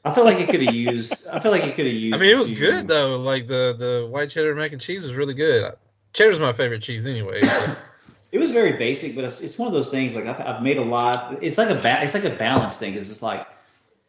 [0.04, 1.26] I feel like it could have used.
[1.28, 2.14] I feel like it could have used.
[2.14, 3.18] I mean, it was a few- good though.
[3.18, 5.72] Like the the white cheddar mac and cheese was really good.
[6.12, 7.42] Cheddar's my favorite cheese anyway.
[7.42, 7.76] so-
[8.30, 10.14] It was very basic, but it's, it's one of those things.
[10.14, 11.38] Like I've, I've made a lot.
[11.42, 12.92] It's like a ba- it's like a balance thing.
[12.92, 13.46] It's just like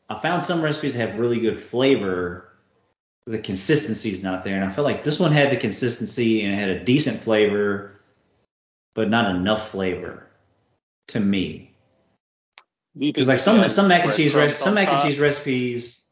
[0.09, 2.49] I found some recipes that have really good flavor.
[3.25, 6.53] but The is not there, and I feel like this one had the consistency and
[6.53, 8.01] it had a decent flavor,
[8.93, 10.27] but not enough flavor
[11.07, 11.68] to me.
[12.99, 16.05] Do you think Because like some some mac and cheese some mac and cheese recipes.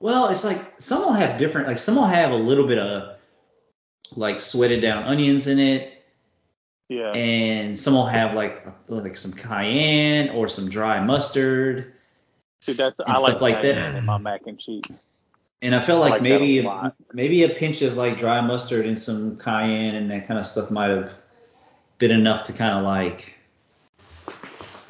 [0.00, 1.66] Well, it's like some will have different.
[1.66, 3.16] Like some will have a little bit of
[4.14, 6.04] like sweated down onions in it
[6.88, 7.10] Yeah.
[7.12, 11.94] and some will have like like some cayenne or some dry mustard.
[12.64, 13.74] Dude, that's I like stuff like that.
[13.74, 14.84] cayenne in my mac and cheese.
[15.62, 18.18] And I felt I like, like that a maybe a, maybe a pinch of like
[18.18, 21.10] dry mustard and some cayenne and that kind of stuff might have
[21.98, 23.33] been enough to kind of like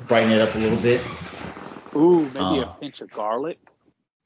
[0.01, 1.07] brighten it up a little bit.
[1.97, 2.63] Ooh, maybe Oh.
[2.63, 3.59] a pinch of garlic.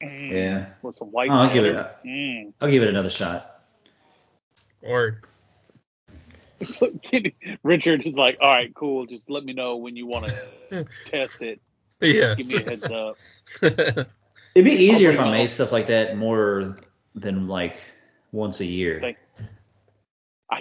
[0.01, 1.95] Mm, Yeah, With some white Oh, I'll give it cheddar.
[2.05, 2.53] Mm.
[2.61, 3.63] I'll give it another shot.
[4.81, 5.21] or
[7.63, 9.05] Richard is like, all right, cool.
[9.05, 10.27] Just let me know when you want
[10.71, 11.61] to test it.
[12.01, 12.35] yeah.
[12.35, 13.17] Give me a heads up.
[13.61, 16.77] It'd be easier I'll if I made stuff like that more
[17.15, 17.77] than like
[18.31, 18.99] once a year.
[19.01, 19.19] Thank- Uh,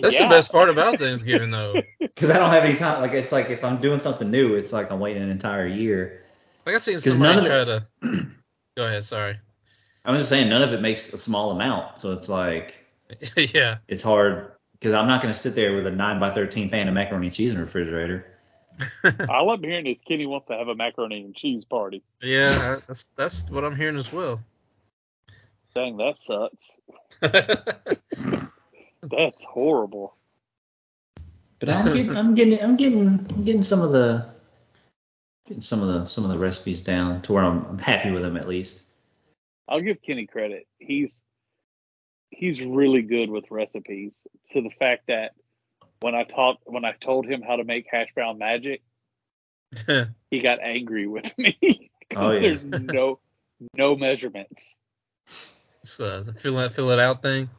[0.02, 0.24] That's yeah.
[0.24, 1.74] the best part about Thanksgiving though.
[2.00, 3.00] Because I don't have any time.
[3.00, 6.24] Like it's like if I'm doing something new, it's like I'm waiting an entire year.
[6.66, 7.86] Like I seen 'Cause somebody none of try the-
[8.20, 8.26] to.
[8.76, 9.04] Go ahead.
[9.04, 9.38] Sorry.
[10.04, 12.84] I was just saying none of it makes a small amount, so it's like
[13.36, 13.76] yeah.
[13.86, 16.88] it's hard because I'm not going to sit there with a nine by thirteen pan
[16.88, 18.26] of macaroni and cheese in the refrigerator.
[19.28, 22.02] All I'm hearing is Kenny wants to have a macaroni and cheese party.
[22.20, 22.78] Yeah.
[22.88, 24.40] That's that's what I'm hearing as well.
[25.74, 26.78] Dang, that sucks.
[29.02, 30.14] That's horrible.
[31.60, 34.26] But I'm getting, I'm getting, I'm getting, I'm getting some of the,
[35.46, 38.22] getting some of the, some of the recipes down to where I'm, I'm happy with
[38.22, 38.84] them at least.
[39.68, 40.66] I'll give Kenny credit.
[40.78, 41.12] He's
[42.30, 44.12] he's really good with recipes.
[44.52, 45.32] To the fact that
[46.00, 48.82] when I taught when I told him how to make hash brown magic,
[50.30, 52.40] he got angry with me because Oh, yeah.
[52.40, 53.18] there's no
[53.74, 54.78] no measurements.
[55.82, 57.50] it's the, the fill it fill it out thing.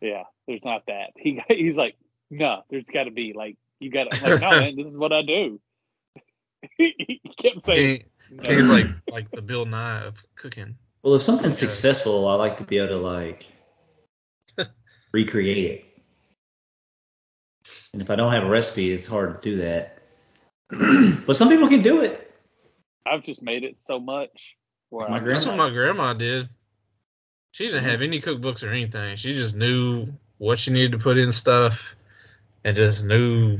[0.00, 1.12] Yeah, there's not that.
[1.16, 1.96] He he's like,
[2.30, 4.12] no, there's got to be like you got.
[4.12, 5.60] I'm like, no, man, this is what I do.
[6.76, 8.48] he kept saying, He, no.
[8.54, 10.76] he's like like the Bill Nye of cooking.
[11.02, 11.66] Well, if something's Okay.
[11.66, 13.46] successful, I like to be able to like
[15.12, 15.84] recreate it.
[17.92, 20.02] And if I don't have a recipe, it's hard to do that.
[21.26, 22.30] but some people can do it.
[23.06, 24.56] I've just made it so much.
[24.90, 26.48] Where My I'm That's what my grandma did.
[27.58, 29.16] She didn't have any cookbooks or anything.
[29.16, 31.96] She just knew what she needed to put in stuff,
[32.62, 33.58] and just knew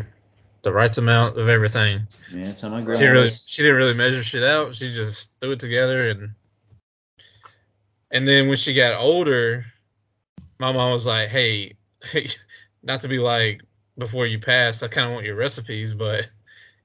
[0.62, 2.06] the right amount of everything.
[2.32, 3.44] Yeah, that's how my She grandma didn't really, was.
[3.44, 4.76] she didn't really measure shit out.
[4.76, 6.30] She just threw it together and
[8.12, 9.66] and then when she got older,
[10.60, 11.74] my mom was like, "Hey,
[12.84, 13.62] not to be like
[13.98, 16.30] before you pass, I kind of want your recipes, but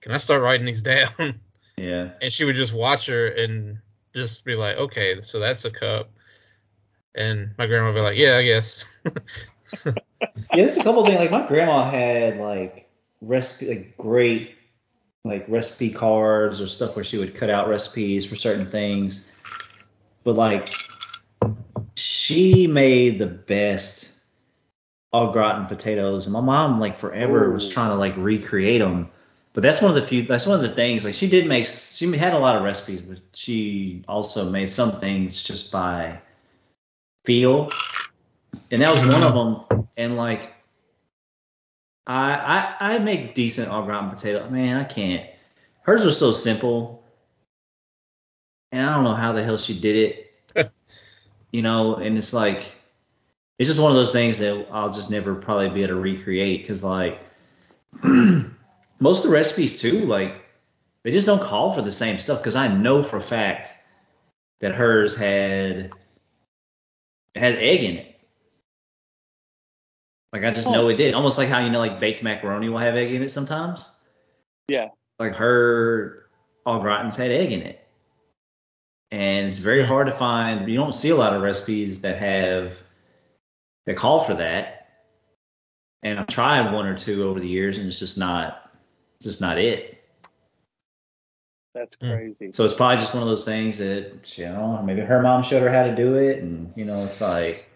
[0.02, 1.40] can I start writing these down?"
[1.78, 2.10] Yeah.
[2.24, 3.78] And she would just watch her and
[4.16, 6.10] just be like, "Okay, so that's a cup."
[7.16, 8.86] And my grandma would be like, "Yeah, I guess."
[10.54, 11.20] Yeah, there's a couple things.
[11.20, 12.90] Like my grandma had like
[13.22, 14.56] recipe, like great
[15.26, 19.28] like recipe cards or stuff where she would cut out recipes for certain things.
[20.24, 20.70] But like
[21.96, 24.22] she made the best
[25.12, 29.10] au gratin potatoes, and my mom like forever was trying to like recreate them.
[29.54, 30.24] But that's one of the few.
[30.24, 31.06] That's one of the things.
[31.06, 31.68] Like she did make.
[31.68, 36.20] She had a lot of recipes, but she also made some things just by
[37.26, 37.70] feel,
[38.72, 39.86] and that was one of them.
[39.98, 40.54] And like,
[42.06, 42.34] I
[42.80, 44.50] I, I make decent au gratin potato.
[44.50, 45.30] Man, I can't.
[45.82, 47.04] Hers was so simple,
[48.72, 49.96] and I don't know how the hell she did
[50.56, 50.72] it.
[51.52, 52.64] you know, and it's like,
[53.60, 56.62] it's just one of those things that I'll just never probably be able to recreate
[56.62, 57.20] because like.
[59.04, 60.34] most of the recipes too, like
[61.04, 63.74] they just don't call for the same stuff because I know for a fact
[64.62, 65.92] that hers had
[67.36, 68.20] had egg in it.
[70.32, 70.90] Like I just know oh.
[70.90, 71.14] it did.
[71.14, 73.88] Almost like how you know like baked macaroni will have egg in it sometimes.
[74.68, 74.90] Yeah.
[75.20, 76.26] Like her
[76.66, 77.80] au gratins had egg in it.
[79.12, 82.74] And it's very hard to find you don't see a lot of recipes that have
[83.86, 84.90] that call for that.
[86.02, 88.72] And I've tried one or two over the years and it's just not
[89.22, 89.93] just not it.
[91.74, 92.10] That's Mm.
[92.16, 92.52] crazy.
[92.52, 95.62] So it's probably just one of those things that you know maybe her mom showed
[95.64, 97.70] her how to do it, and you know it's like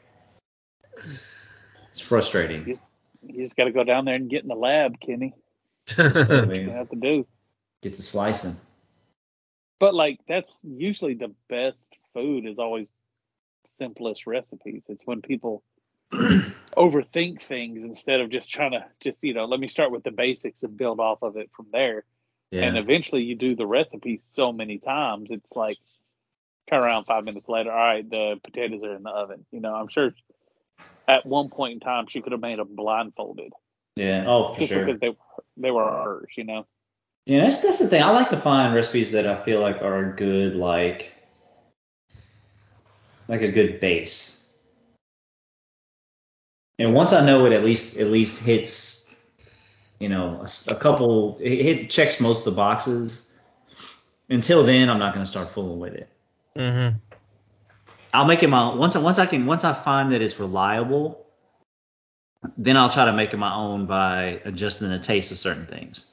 [1.91, 2.67] it's frustrating.
[3.23, 5.33] You just got to go down there and get in the lab, Kenny.
[5.97, 7.25] I You mean, have to do.
[7.81, 8.55] get to slicing.
[9.79, 12.89] But like that's usually the best food is always
[13.73, 14.83] simplest recipes.
[14.87, 15.63] It's when people
[16.11, 20.11] overthink things instead of just trying to just you know let me start with the
[20.11, 22.05] basics and build off of it from there.
[22.51, 22.63] Yeah.
[22.63, 25.77] And eventually you do the recipe so many times, it's like
[26.69, 27.71] turn around five minutes later.
[27.71, 29.45] All right, the potatoes are in the oven.
[29.51, 30.13] You know, I'm sure
[31.07, 33.53] at one point in time she could have made them blindfolded
[33.97, 34.25] yeah.
[34.27, 34.85] Oh, for just sure.
[34.85, 35.17] because they
[35.57, 36.29] they were hers.
[36.37, 36.67] You know.
[37.25, 38.03] Yeah, that's that's the thing.
[38.03, 41.11] I like to find recipes that I feel like are a good like
[43.27, 44.53] like a good base.
[46.79, 48.96] And once I know it at least at least hits,
[49.99, 53.31] you know, a couple it, it checks most of the boxes.
[54.29, 56.09] Until then, I'm not gonna start fooling with it.
[56.55, 56.97] Mm-hmm.
[58.13, 61.25] I'll make it my once I once I can once I find that it's reliable,
[62.57, 66.05] then I'll try to make it my own by adjusting the taste of certain things.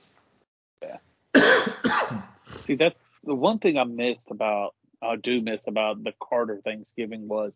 [0.83, 0.99] Yeah.
[2.65, 7.29] See, that's the one thing I missed about I do miss about the Carter Thanksgiving
[7.29, 7.53] was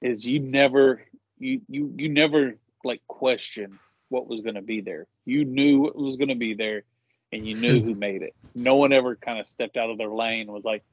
[0.00, 1.02] is you never
[1.38, 3.78] you you you never like question
[4.12, 5.08] what was going to be there.
[5.26, 6.84] You knew what was going to be there,
[7.32, 8.34] and you knew who made it.
[8.54, 10.84] No one ever kind of stepped out of their lane and was like,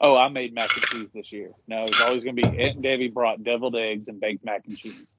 [0.00, 2.58] "Oh, I made mac and cheese this year." No, it was always going to be
[2.58, 5.14] Aunt Debbie brought deviled eggs and baked mac and cheese,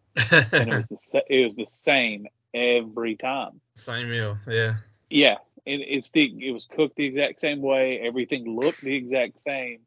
[0.60, 3.62] and it was the sa- it was the same every time.
[3.76, 4.76] Same meal, yeah.
[5.10, 8.00] Yeah, it, it's the it was cooked the exact same way.
[8.02, 9.82] Everything looked the exact same.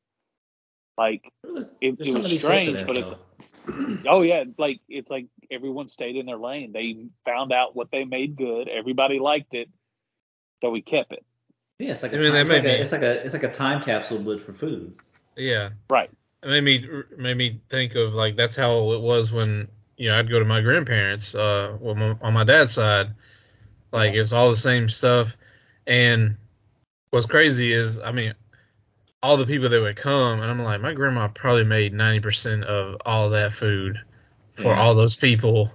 [0.96, 1.22] Like
[1.80, 3.18] it, it was be said for strange, that, but it's though.
[4.06, 6.72] Oh yeah, like it's like everyone stayed in their lane.
[6.72, 8.68] They found out what they made good.
[8.68, 9.68] Everybody liked it,
[10.60, 11.24] so we kept it.
[11.78, 13.34] Yeah, it's like, I a mean, time, it's, like made a, it's like a it's
[13.34, 14.94] like a time capsule but for food.
[15.36, 15.70] Yeah.
[15.90, 16.10] Right.
[16.42, 20.18] It made me made me think of like that's how it was when you know
[20.18, 23.08] I'd go to my grandparents uh well, my, on my dad's side
[23.92, 25.36] like it's all the same stuff
[25.86, 26.36] and
[27.10, 28.34] what's crazy is I mean
[29.22, 32.96] all the people that would come and I'm like my grandma probably made 90% of
[33.04, 34.00] all that food
[34.54, 34.80] for Yeah.
[34.80, 35.70] all those people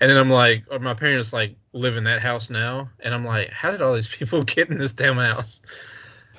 [0.00, 3.24] and then I'm like or my parents like live in that house now and I'm
[3.24, 5.60] like how did all these people get in this damn house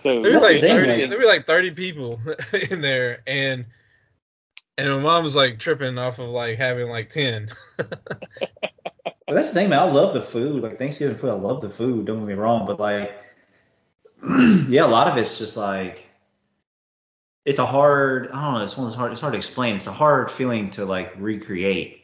[0.03, 2.19] So there were That's the like thing, 30, like- there were like 30 people
[2.71, 3.65] in there and
[4.77, 7.49] and my mom was like tripping off of like having like 10
[9.25, 9.79] But that's the thing, man.
[9.79, 10.61] I love the food.
[10.61, 12.05] Like Thanksgiving food, I love the food.
[12.05, 13.11] Don't get me wrong, but like,
[14.67, 16.02] yeah, a lot of it's just like,
[17.45, 18.29] it's a hard.
[18.31, 18.63] I don't know.
[18.63, 19.11] It's one of hard.
[19.11, 19.75] It's hard to explain.
[19.75, 22.01] It's a hard feeling to like recreate.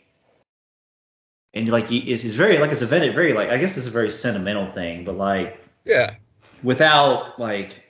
[1.53, 3.91] And like, it's, it's very like it's a very very like I guess it's a
[3.91, 6.15] very sentimental thing, but like yeah
[6.63, 7.83] without like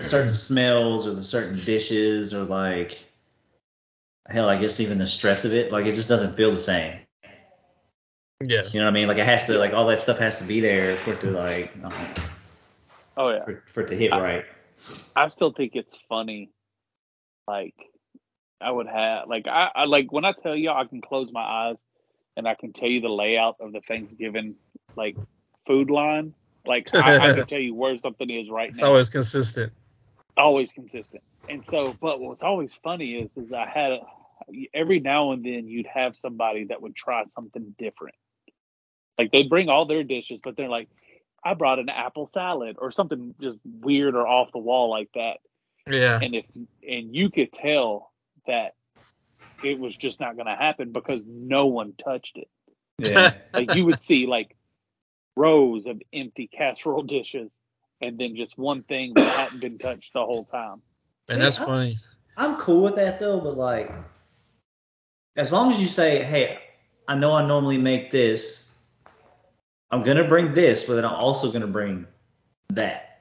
[0.00, 2.98] certain smells or the certain dishes or like
[4.28, 6.98] hell, I guess even the stress of it, like it just doesn't feel the same.
[8.40, 9.08] yeah You know what I mean?
[9.08, 11.30] Like it has to, like all that stuff has to be there for it to
[11.30, 11.90] like, uh,
[13.16, 14.44] oh yeah, for, for it to hit right.
[15.14, 16.50] I still think it's funny.
[17.46, 17.74] Like
[18.60, 21.42] I would have like I, I like when I tell you I can close my
[21.42, 21.82] eyes
[22.36, 24.56] and I can tell you the layout of the Thanksgiving
[24.96, 25.16] like
[25.66, 26.34] food line.
[26.64, 28.86] Like I, I can tell you where something is right it's now.
[28.86, 29.72] It's always consistent
[30.36, 31.22] always consistent.
[31.48, 34.00] And so, but what's always funny is, is I had
[34.74, 38.14] every now and then you'd have somebody that would try something different.
[39.18, 40.88] Like they'd bring all their dishes, but they're like,
[41.44, 45.38] I brought an apple salad or something just weird or off the wall like that.
[45.86, 46.44] yeah And if
[46.86, 48.12] and you could tell
[48.46, 48.74] that
[49.62, 52.48] it was just not going to happen because no one touched it.
[52.98, 53.32] Yeah.
[53.54, 54.56] Like you would see like
[55.36, 57.50] rows of empty casserole dishes
[58.00, 60.82] and then just one thing that hadn't been touched the whole time.
[61.28, 61.98] and that's See, I- funny
[62.36, 63.92] I'm cool with that though, but like,
[65.36, 66.58] as long as you say, hey,
[67.06, 68.71] I know I normally make this,
[69.92, 72.06] I'm gonna bring this, but then I'm also gonna bring
[72.70, 73.20] that.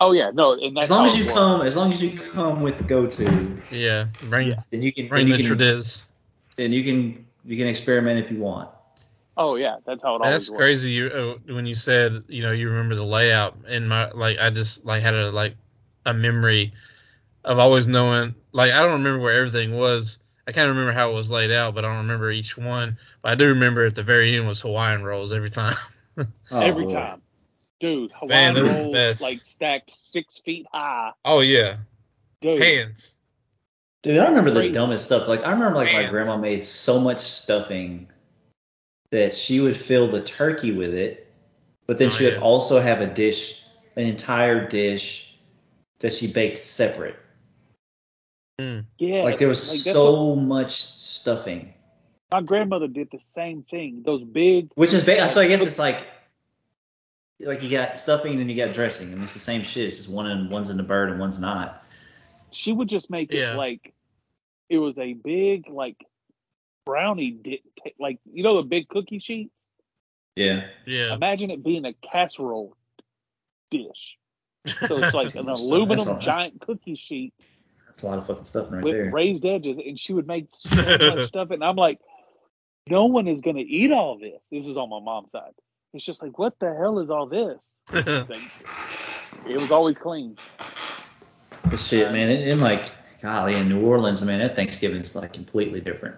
[0.00, 2.60] Oh yeah, no, and that's As long as you come, as long as you come
[2.60, 4.62] with the go-to, yeah bring Yeah.
[4.70, 6.10] then you can, bring then the you can, tradiz
[6.56, 8.68] then you can, you can experiment if you want.
[9.36, 10.56] Oh yeah, that's how it always That's was.
[10.56, 10.90] crazy.
[10.90, 11.06] You
[11.48, 14.84] uh, when you said you know you remember the layout and my like I just
[14.84, 15.54] like had a like
[16.04, 16.72] a memory
[17.44, 20.18] of always knowing like I don't remember where everything was.
[20.48, 22.98] I can't remember how it was laid out, but I don't remember each one.
[23.22, 25.76] But I do remember at the very end was Hawaiian rolls every time.
[26.50, 26.94] Oh, Every Lord.
[26.94, 27.22] time,
[27.80, 28.10] dude.
[28.12, 29.22] Hawaiian those are the rolls best.
[29.22, 31.76] like stacked six feet high, oh yeah,
[32.40, 32.60] dude.
[32.60, 33.14] hands.
[34.02, 35.28] Dude, I remember the dumbest stuff.
[35.28, 38.08] Like I remember like my grandma made so much stuffing
[39.10, 41.26] that she would fill the turkey with it,
[41.86, 42.40] but then Oh, she would yeah.
[42.40, 43.62] also have a dish,
[43.96, 45.36] an entire dish
[46.00, 47.16] that she baked separate.
[48.60, 48.84] Mm.
[48.98, 51.74] Yeah, Like there was like, that's so much stuffing, what-
[52.32, 54.02] my grandmother did the same thing.
[54.04, 56.06] Those big, which is ba- so I guess it's like
[57.40, 59.88] like you got stuffing and then you got dressing, and it's the same shit.
[59.88, 61.82] It's just one in one's in the bird and one's not.
[62.50, 63.52] she would just make Yeah.
[63.52, 63.92] it like
[64.68, 65.96] it was a big like
[66.84, 69.66] brownie di- t- like you know the big cookie sheets.
[70.36, 70.66] Yeah.
[70.86, 71.14] Yeah.
[71.14, 72.76] Imagine it being a casserole
[73.70, 74.16] dish.
[74.86, 76.18] So it's like an aluminum all.
[76.18, 77.32] giant cookie sheet
[77.88, 79.10] That's a lot of fucking stuffing right with there.
[79.10, 81.50] raised edges, and she would make so much stuff.
[81.50, 82.00] And I'm like,
[82.90, 84.42] no one is gonna eat all this.
[84.50, 85.52] This is on my mom's side.
[85.94, 87.70] It's just like, what the hell is all this?
[88.28, 88.42] Like,
[89.46, 90.36] it was always clean.
[91.70, 92.30] The shit, man.
[92.30, 92.90] In, in like,
[93.22, 96.16] golly, in New Orleans, man, that Thanksgiving's like completely different.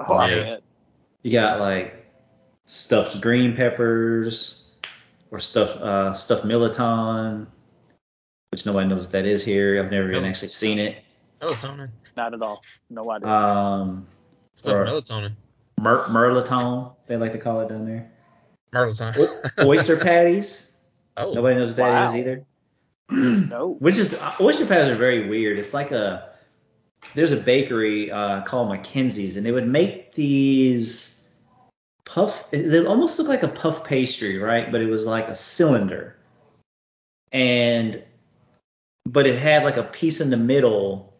[0.00, 0.56] Oh, I Yeah.
[1.22, 2.06] You got like
[2.64, 4.64] stuffed green peppers
[5.30, 7.46] or stuffed uh, stuffed mirliton,
[8.50, 9.82] which nobody knows what that is here.
[9.82, 11.02] I've never even Mil- actually seen it.
[11.40, 11.90] melatonin.
[12.16, 12.62] Not at all.
[12.90, 13.28] No idea.
[13.28, 14.06] Um,
[14.54, 15.32] Stuff Or- melatonin.
[15.80, 18.10] Mer- mirliton, they like to call it down there.
[18.74, 19.64] Melatonin.
[19.64, 20.72] Oyster patties.
[21.16, 21.32] oh.
[21.32, 22.18] Nobody knows what that is Wow.
[22.18, 22.44] either.
[23.10, 23.76] no.
[23.78, 25.58] Which is uh, oyster patties are very weird.
[25.58, 26.30] It's like a
[27.14, 31.24] there's a bakery uh, called McKenzie's, and they would make these
[32.04, 32.50] puff.
[32.50, 34.70] They almost look like a puff pastry, right?
[34.70, 36.16] But it was like a cylinder,
[37.32, 38.02] and
[39.06, 41.14] but it had like a piece in the middle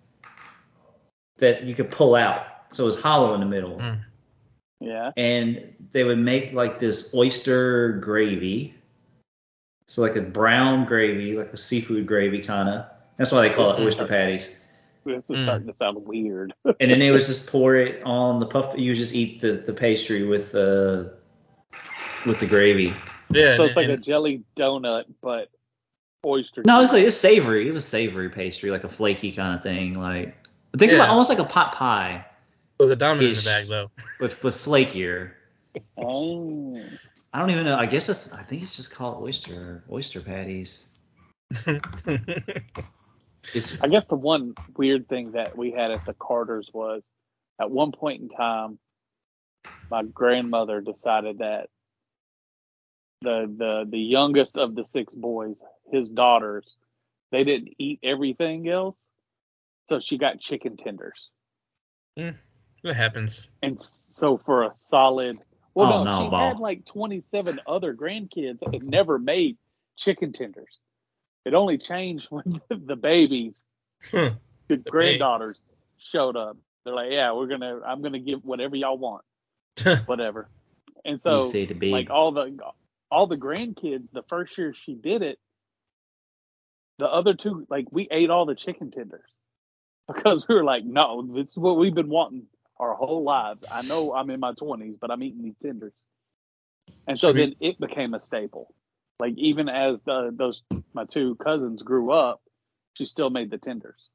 [1.38, 3.78] that you could pull out, so it was hollow in the middle.
[3.78, 4.00] Mm.
[4.80, 5.10] Yeah.
[5.16, 8.74] And they would make like this oyster gravy,
[9.86, 12.86] so like a brown gravy, like a seafood gravy kind of.
[13.16, 14.58] That's why they call it oyster patties.
[15.04, 15.44] This is Mm.
[15.44, 16.52] starting to sound weird.
[16.64, 18.74] and then they would just pour it on the puff.
[18.78, 21.14] You just eat the, the pastry with the
[22.26, 22.92] with the gravy.
[23.30, 23.56] Yeah.
[23.56, 25.48] so and- it's like a jelly donut, but
[26.24, 26.62] oyster.
[26.66, 27.68] No, it's like it's savory.
[27.68, 29.94] It was savory pastry, like a flaky kind of thing.
[29.94, 30.36] Like
[30.76, 32.24] think about almost like a pot pie,
[32.78, 33.44] with a diamond in the ish.
[33.44, 33.90] back though.
[34.20, 35.32] but but flakier.
[35.96, 36.80] Oh.
[37.32, 37.76] I don't even know.
[37.76, 38.32] I guess it's.
[38.32, 40.86] I think it's just called oyster oyster patties.
[41.66, 41.80] I
[43.88, 47.02] guess the one weird thing that we had at the Carters was
[47.60, 48.78] at one point in time,
[49.90, 51.68] my grandmother decided that
[53.22, 55.56] the the the youngest of the six boys,
[55.90, 56.76] his daughters,
[57.30, 58.96] they didn't eat everything else,
[59.88, 61.28] so she got chicken tenders.
[62.18, 62.30] Hmm.
[62.84, 63.48] It happens.
[63.62, 66.36] And so for a solid, well, Oh, no, no, she Bo.
[66.36, 69.56] had like 27 other grandkids that never made
[69.96, 70.78] chicken tenders.
[71.44, 73.62] It only changed when the babies,
[74.12, 74.36] the,
[74.68, 75.62] The granddaughters,
[75.98, 76.56] showed up.
[76.84, 79.24] They're like, yeah, we're gonna, I'm gonna give whatever y'all want,
[80.06, 80.48] whatever.
[81.04, 81.90] And so, say to be.
[81.90, 82.56] like all the
[83.10, 85.38] all the grandkids, the first year she did it,
[86.98, 89.30] the other two, like we ate all the chicken tenders
[90.06, 92.46] because we were like, no, this is what we've been wanting
[92.80, 93.64] our whole lives.
[93.70, 95.92] I know I'm in my 20s, but I'm eating these tenders.
[97.06, 98.74] And so Should then it became a staple.
[99.18, 100.62] Like even as the those
[100.92, 102.40] my two cousins grew up,
[102.94, 104.10] she still made the tenders.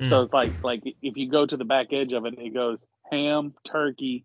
[0.00, 0.10] Mm.
[0.10, 2.84] So it's like like if you go to the back edge of it, it goes
[3.10, 4.24] ham, turkey,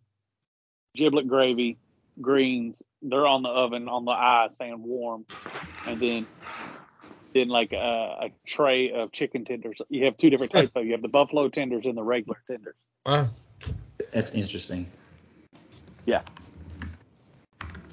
[0.96, 1.78] giblet gravy,
[2.22, 2.82] greens.
[3.02, 5.26] They're on the oven on the eye, staying warm,
[5.88, 6.28] and then
[7.34, 9.78] then like a, a tray of chicken tenders.
[9.90, 10.72] You have two different types.
[10.74, 10.82] though.
[10.82, 12.76] You have the buffalo tenders and the regular tenders.
[13.06, 13.30] Wow.
[14.14, 14.88] That's interesting.
[16.06, 16.22] Yeah.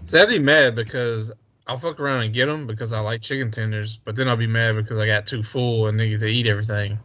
[0.06, 1.32] See, I'd be mad because
[1.66, 4.46] I'll fuck around and get them because I like chicken tenders, but then I'll be
[4.46, 6.98] mad because I got too full and need to eat everything.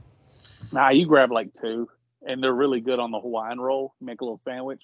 [0.71, 1.89] Nah, you grab like two,
[2.25, 3.93] and they're really good on the Hawaiian roll.
[3.99, 4.81] Make a little sandwich.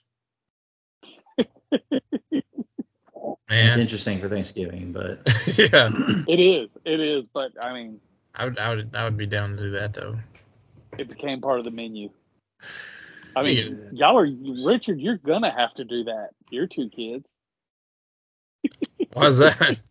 [3.50, 5.22] It's interesting for Thanksgiving, but
[5.58, 5.90] yeah,
[6.28, 8.00] It is, it is, but I mean,
[8.36, 10.18] I would, I would, I would be down to do that though.
[10.98, 12.10] it became part of the menu.
[13.36, 13.70] I Yeah.
[13.70, 14.28] mean, y'all are
[14.66, 15.00] Richard.
[15.00, 16.30] You're gonna have to do that.
[16.50, 17.26] Your two kids.
[19.14, 19.80] Why's that?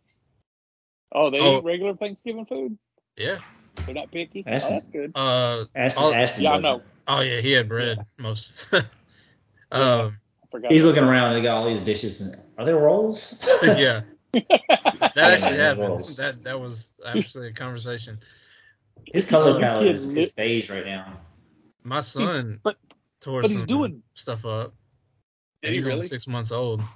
[1.12, 1.58] Oh, they Oh.
[1.58, 2.76] eat regular Thanksgiving food.
[3.16, 3.38] yeah.
[3.86, 4.42] They're not picky.
[4.42, 5.12] That's- oh, that's good.
[5.14, 6.82] Uh, Ashton, Oh, Ashton yeah, I know.
[7.08, 8.66] oh yeah, he had bread most.
[9.72, 10.18] um,
[10.50, 10.70] forgot.
[10.72, 11.32] He's looking around.
[11.32, 12.20] and They got all these dishes.
[12.20, 13.40] And, are there rolls?
[13.62, 15.88] yeah, that actually Yeah, happened.
[15.88, 16.16] rolls.
[16.16, 18.18] That that was actually a conversation.
[19.06, 21.18] His color palette is, kidding is beige right now.
[21.84, 22.76] My son but-
[23.26, 24.72] tore but he's some doing- stuff up.
[25.62, 25.96] Did he he's really?
[25.96, 26.80] only six months old.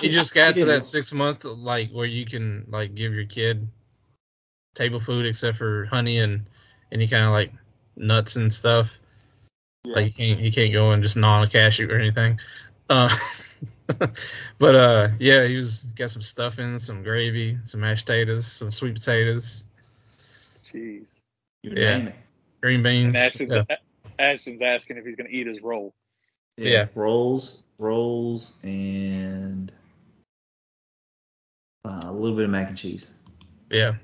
[0.00, 0.68] He just got He to did.
[0.76, 3.68] that six month like where you can like give your kid
[4.74, 6.48] table food except for honey and
[6.90, 7.52] any kind of like
[7.94, 8.98] nuts and stuff.
[9.84, 9.96] Yeah.
[9.96, 12.40] Like he can't he can't go and just gnaw on a cashew or anything.
[12.88, 13.14] Uh,
[14.58, 18.94] but uh yeah, he was got some stuffing, some gravy, some mashed potatoes, some sweet
[18.94, 19.64] potatoes,
[20.72, 21.04] Jeez.
[21.62, 21.98] You Yeah.
[21.98, 22.14] name it.
[22.62, 23.14] green beans.
[23.14, 23.76] And Ashton's, yeah.
[24.18, 25.94] Ashton's asking if he's gonna eat his roll.
[26.56, 26.86] Yeah.
[26.94, 29.72] Rolls, rolls, and
[31.84, 33.10] uh, a little bit of mac and cheese
[33.70, 33.94] yeah.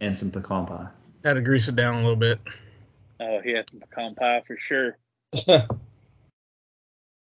[0.00, 0.88] and some pecan pie.
[1.24, 2.38] Had to grease it down a little bit.
[3.20, 4.96] Oh, he had some pecan pie for sure.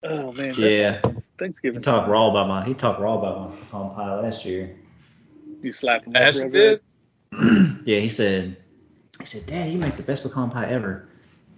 [0.05, 0.99] Oh man, Yeah.
[1.05, 1.15] awesome.
[1.15, 1.81] He Thanksgiving.
[1.81, 4.75] talked raw about my he talked raw about my pecan pie last year.
[5.61, 6.81] You slapped him Ashton did.
[7.85, 8.57] yeah, he said
[9.21, 11.07] he said, Dad, you make the best pecan pie ever.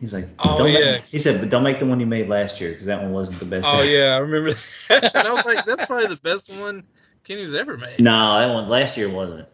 [0.01, 0.99] He's like, Oh, don't make- yeah.
[0.99, 3.39] he said, but don't make the one you made last year because that one wasn't
[3.39, 3.67] the best.
[3.71, 4.53] Oh yeah, I remember
[4.89, 5.15] that.
[5.15, 6.85] and I was like, that's probably the best one
[7.25, 8.01] Kenny's ever made.
[8.01, 9.49] No, that one last year wasn't.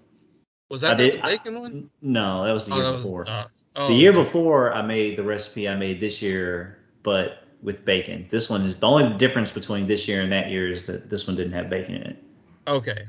[0.71, 1.91] Was I that the did- bacon one?
[2.03, 3.05] No, that was the Oh, year that was.
[3.05, 3.29] before.
[3.29, 3.45] Uh,
[3.77, 4.19] oh, the year okay.
[4.23, 8.27] before, I made the recipe I made this year, but with bacon.
[8.31, 11.27] This one is the only difference between this year and that year is that this
[11.27, 12.25] one didn't have bacon in it.
[12.67, 13.07] Okay.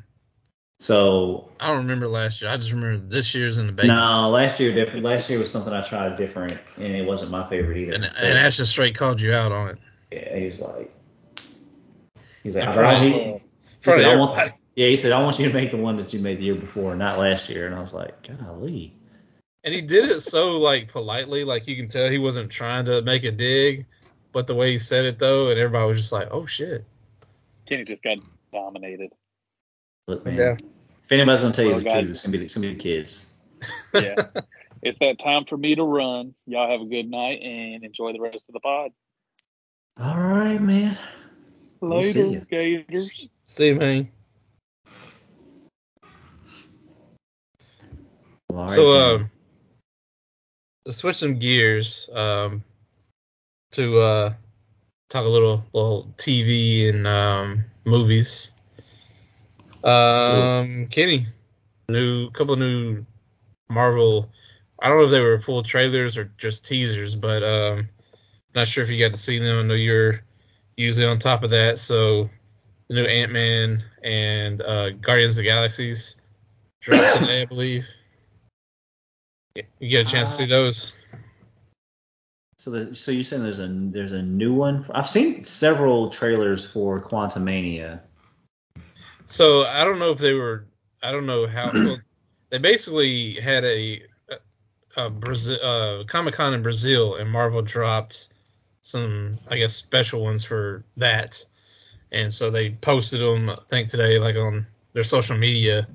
[0.81, 2.49] So I don't remember last year.
[2.49, 3.89] I just remember this year's in the bacon.
[3.95, 5.05] no, last year different.
[5.05, 7.93] Last year was something I tried different, and it wasn't my favorite either.
[7.93, 9.77] And, But, and Ash just straight called you out on it.
[10.11, 10.91] yeah, he was like,
[12.41, 13.41] he's like, I front don't of- need.
[13.85, 14.57] He said, I want, everybody.
[14.75, 16.55] yeah, he said, I want you to make the one that you made the year
[16.55, 17.67] before, not last year.
[17.67, 18.95] And I was like, golly.
[19.63, 23.03] And he did it so like politely, like you can tell he wasn't trying to
[23.03, 23.85] make a dig,
[24.31, 26.85] but the way he said it though, and everybody was just like, "Oh shit."
[27.69, 28.17] Kenny just got
[28.51, 29.11] dominated.
[30.07, 30.35] Look, man.
[30.35, 30.57] Yeah.
[31.11, 32.73] If anybody's gonna tell you Well, the guys- truth, it's gonna be it's gonna be
[32.73, 33.25] the kids.
[33.93, 34.15] Yeah.
[34.81, 36.33] it's that time for me to run.
[36.47, 38.91] Y'all have a good night and enjoy the rest of the pod.
[39.99, 40.97] All right, man.
[41.81, 42.39] We'll see Later, ya.
[42.49, 43.27] Gators.
[43.43, 44.09] See you, man.
[48.49, 49.15] Well, all right, so, then.
[49.15, 49.31] um,
[50.85, 52.63] to switch some gears, um,
[53.73, 54.33] to uh,
[55.09, 58.53] talk a little, little TV and um, movies.
[59.83, 61.25] Um, Kenny,
[61.89, 63.05] new couple new
[63.69, 64.29] Marvel.
[64.81, 67.89] I don't know if they were full trailers or just teasers, but um,
[68.55, 69.59] not sure if you got to see them.
[69.59, 70.21] I know you're
[70.75, 71.79] usually on top of that.
[71.79, 72.29] So,
[72.87, 76.19] the new Ant Man and uh, Guardians of the Galaxies
[76.81, 77.87] dropped today, I believe.
[79.55, 80.95] You get a chance to see those?
[82.57, 84.83] So the so you're saying there's a there's a new one?
[84.83, 88.01] For, I've seen several trailers for Quantumania.
[89.25, 90.65] So I don't know if they were.
[91.01, 91.71] I don't know how.
[92.49, 94.03] they basically had a,
[94.97, 98.27] a Brazil uh, Comic Con in Brazil, and Marvel dropped
[98.81, 101.43] some, I guess, special ones for that.
[102.11, 105.87] And so they posted them, I think today, like on their social media.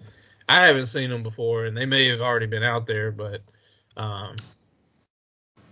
[0.48, 3.42] I haven't seen them before, and they may have already been out there, but
[3.96, 4.36] um,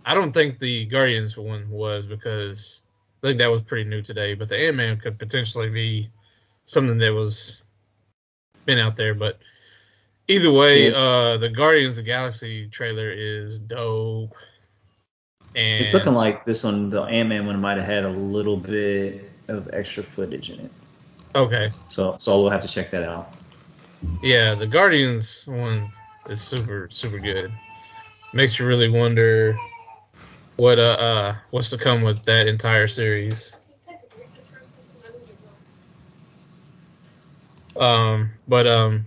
[0.04, 2.82] I don't think the Guardians one was because
[3.22, 4.34] I think that was pretty new today.
[4.34, 6.10] But the Ant Man could potentially be
[6.64, 7.64] something that was
[8.66, 9.14] been out there.
[9.14, 9.38] But
[10.28, 10.96] either way, Yes.
[10.96, 14.34] uh, the Guardians of the Galaxy trailer is dope.
[15.54, 18.56] And It's looking like this one, the Ant Man one, might have had a little
[18.56, 20.70] bit of extra footage in it.
[21.34, 23.36] okay, So so we'll have to check that out.
[24.22, 25.88] yeah, the Guardians one
[26.28, 27.52] is super super good.
[28.32, 29.54] Makes you really wonder
[30.56, 33.52] what uh, uh what's to come with that entire series.
[37.76, 39.06] Um, but um,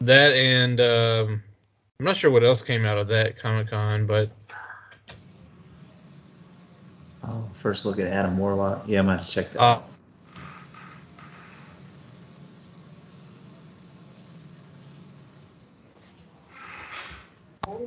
[0.00, 1.42] that and um,
[1.98, 4.30] I'm not sure what else came out of that Comic Con, but
[7.22, 8.84] Oh, first look at Adam Warlock.
[8.88, 9.60] Yeah, I'm gonna have to check that.
[9.60, 9.84] uh, out.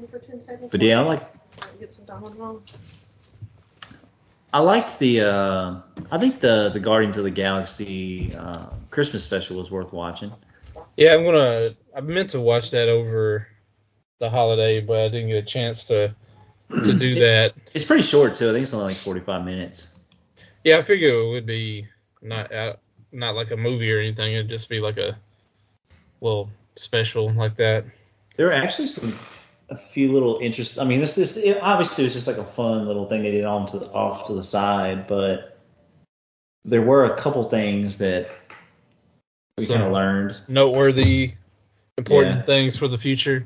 [0.10, 0.72] For 10 seconds.
[0.72, 1.28] But yeah, I like-
[1.80, 2.62] Get some Tylenol.
[4.54, 5.22] I liked the.
[5.22, 5.76] Uh,
[6.12, 10.32] I think the the Guardians of the Galaxy uh, Christmas special was worth watching.
[10.96, 11.76] yeah, I'm gonna.
[11.96, 13.48] I meant to watch that over
[14.20, 16.14] the holiday, but I didn't get a chance to
[16.70, 17.56] to do that.
[17.74, 18.50] It's pretty short too.
[18.50, 20.00] I think it's only like 45 minutes.
[20.64, 21.88] Yeah, I figure it would be
[22.22, 22.80] not out,
[23.12, 24.34] not like a movie or anything.
[24.34, 25.18] It'd just be like a
[26.22, 27.86] little special like that.
[28.38, 29.18] There are actually some
[29.74, 30.80] a few little interest.
[30.80, 33.46] I mean, this this it, obviously was just like a fun little thing they did
[33.46, 35.60] on to the, off to the side, but
[36.64, 38.30] there were a couple things that
[39.58, 40.38] we kind of learned.
[40.48, 41.34] Noteworthy,
[41.98, 42.44] important Yeah.
[42.44, 43.46] things for the future.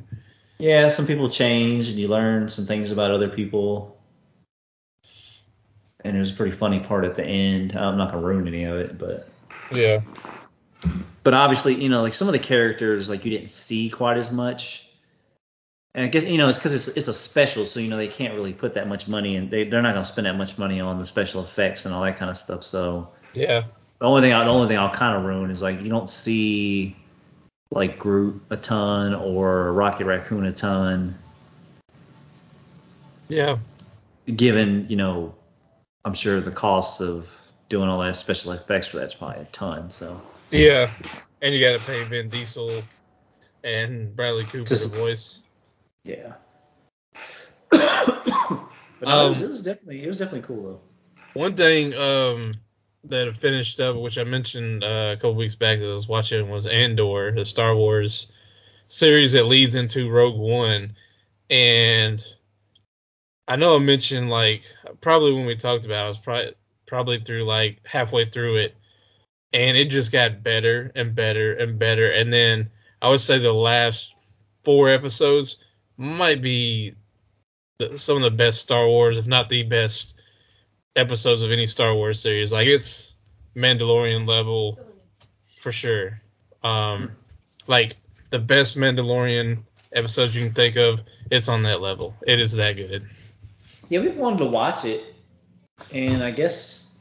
[0.60, 3.98] Yeah, some people change, and you learn some things about other people.
[6.04, 7.76] And it was a pretty funny part at the end.
[7.76, 9.30] I'm not gonna ruin any of it, but
[9.74, 10.02] Yeah.
[11.24, 14.32] but obviously, you know, like some of the characters, like you didn't see quite as
[14.32, 14.87] much.
[15.98, 18.08] And I guess you know it's because it's it's a special, so you know they
[18.08, 20.80] can't really put that much money, and they they're not gonna spend that much money
[20.80, 22.64] on the special effects and all that kind of stuff.
[22.64, 23.64] So Yeah.
[23.98, 26.08] the only thing I, the only thing I'll kind of ruin is like you don't
[26.10, 26.96] see
[27.72, 31.18] like Groot a ton or Rocket Raccoon a ton,
[33.28, 33.58] Yeah.
[34.36, 35.34] given you know
[36.06, 37.34] I'm sure the costs of
[37.70, 39.90] doing all that special effects for that's probably a ton.
[39.90, 40.22] So
[40.52, 40.92] Yeah.
[41.42, 42.84] And you got to pay Vin Diesel
[43.64, 45.42] and Bradley Cooper Just- the voice.
[46.08, 46.34] Yeah.
[47.70, 47.82] but
[49.02, 50.82] no, it, was, Um, it was definitely it was definitely cool though.
[51.34, 52.56] One thing um,
[53.04, 56.08] that I finished up, which I mentioned uh, a couple weeks back that I was
[56.08, 58.32] watching, was Andor, the Star Wars
[58.88, 60.96] series that leads into Rogue One.
[61.50, 62.26] And
[63.48, 64.64] I know I mentioned like
[65.02, 66.54] probably when we talked about, it, I was probably
[66.86, 68.76] probably through like halfway through it,
[69.54, 72.12] and it just got better and better and better.
[72.12, 72.70] And then
[73.02, 74.16] I would say the last
[74.64, 75.58] four episodes
[75.98, 76.94] might be
[77.80, 80.16] the, some of the best Star Wars, if not the best
[80.96, 82.52] episodes of any Star Wars series.
[82.52, 83.14] Like it's
[83.56, 84.80] Mandalorian level
[85.62, 86.22] for sure.
[86.64, 87.12] Um,
[87.68, 87.98] like
[88.30, 89.60] the best Mandalorian
[89.94, 92.16] episodes you can think of, it's on that level.
[92.26, 93.08] It is that good.
[93.90, 95.16] Yeah, we've wanted to watch it,
[95.94, 96.98] and I guess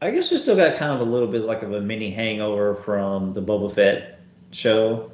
[0.00, 2.74] I guess we still got kind of a little bit like of a mini hangover
[2.74, 4.20] from the Boba Fett
[4.52, 5.10] show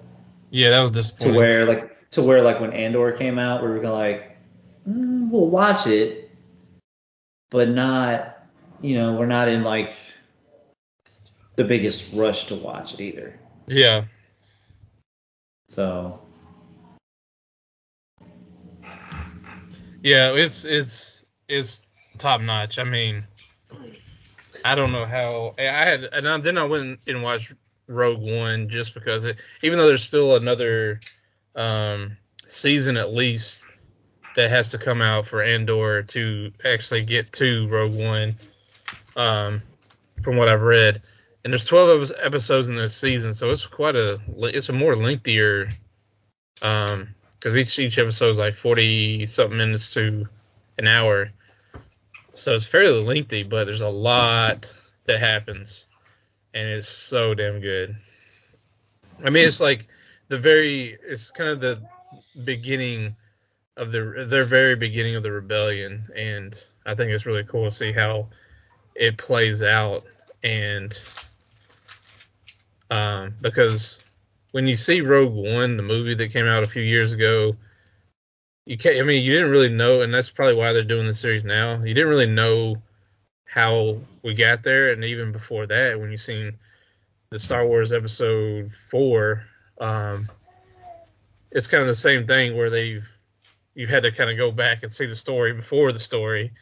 [0.50, 1.32] Yeah, that was disappointing.
[1.32, 4.36] to where like to where like when Andor came out, we were gonna like
[4.88, 6.30] mm, we'll watch it,
[7.50, 8.38] but not
[8.80, 9.94] you know we're not in like
[11.56, 13.38] the biggest rush to watch it either.
[13.66, 14.04] Yeah,
[15.68, 16.20] So
[20.02, 21.84] yeah, it's it's it's
[22.18, 22.78] top notch.
[22.78, 23.24] I mean,
[24.64, 27.54] I don't know how I had, and I, then I went and watched
[27.88, 31.00] Rogue One just because it, even though there's still another
[31.54, 33.66] um, season at least
[34.36, 38.36] that has to come out for Andor to actually get to Rogue One,
[39.16, 39.62] um,
[40.22, 41.02] from what I've read.
[41.44, 45.68] And there's 12 episodes in this season, so it's quite a it's a more lengthier
[46.62, 50.26] um because each each episode is like 40 something minutes to
[50.78, 51.30] an hour,
[52.32, 54.70] so it's fairly lengthy, but there's a lot
[55.04, 55.86] that happens,
[56.54, 57.94] and it's so damn good.
[59.22, 59.86] I mean, it's like
[60.28, 61.82] the very it's kind of the
[62.44, 63.16] beginning
[63.76, 67.70] of the their very beginning of the rebellion, and I think it's really cool to
[67.70, 68.28] see how
[68.94, 70.04] it plays out
[70.44, 70.96] and
[72.90, 74.04] um, because
[74.52, 77.56] when you see Rogue One, the movie that came out a few years ago,
[78.66, 78.98] you can't.
[78.98, 81.82] I mean, you didn't really know, and that's probably why they're doing the series now.
[81.82, 82.76] You didn't really know
[83.46, 86.52] how we got there, and even before that, when you seen
[87.30, 89.44] the Star Wars Episode Four,
[89.80, 90.28] um,
[91.50, 93.08] it's kind of the same thing where they've
[93.74, 96.52] you've had to kind of go back and see the story before the story,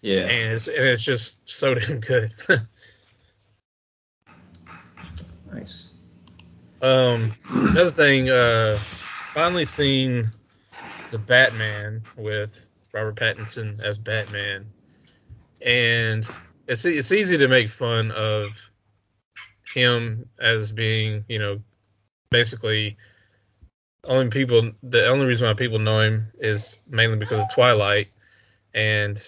[0.00, 2.34] yeah, and it's and it's just so damn good.
[5.52, 5.88] nice.
[6.82, 8.78] Um, another thing, uh,
[9.32, 10.30] finally seen
[11.10, 14.66] the Batman with Robert Pattinson as Batman,
[15.60, 16.28] and
[16.66, 18.48] it's it's easy to make fun of
[19.74, 21.60] him as being, you know,
[22.30, 22.96] basically
[24.04, 24.72] only people.
[24.82, 28.08] The only reason why people know him is mainly because of Twilight,
[28.74, 29.20] and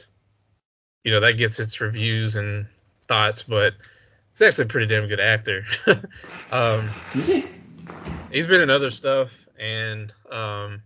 [1.04, 2.66] you know that gets its reviews and
[3.06, 3.74] thoughts, but
[4.32, 5.64] he's actually a pretty damn good actor.
[6.52, 6.88] um,
[8.30, 10.82] he's been in other stuff and um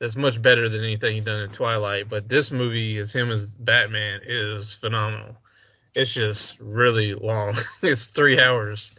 [0.00, 2.08] that's much better than anything he's done in Twilight.
[2.08, 5.36] But this movie is him as Batman is phenomenal.
[5.94, 7.56] It's just really long.
[7.82, 8.92] it's three hours.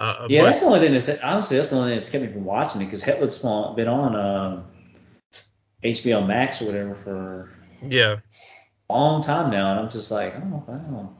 [0.00, 2.32] Uh, Yeah, that's the only thing that's honestly that's the only thing that's kept me
[2.32, 4.64] from watching it because Hetwood's been on um,
[5.84, 7.50] HBO Max or whatever for
[7.82, 8.16] yeah.
[8.88, 11.10] a long time now, and I'm just like, oh, I don't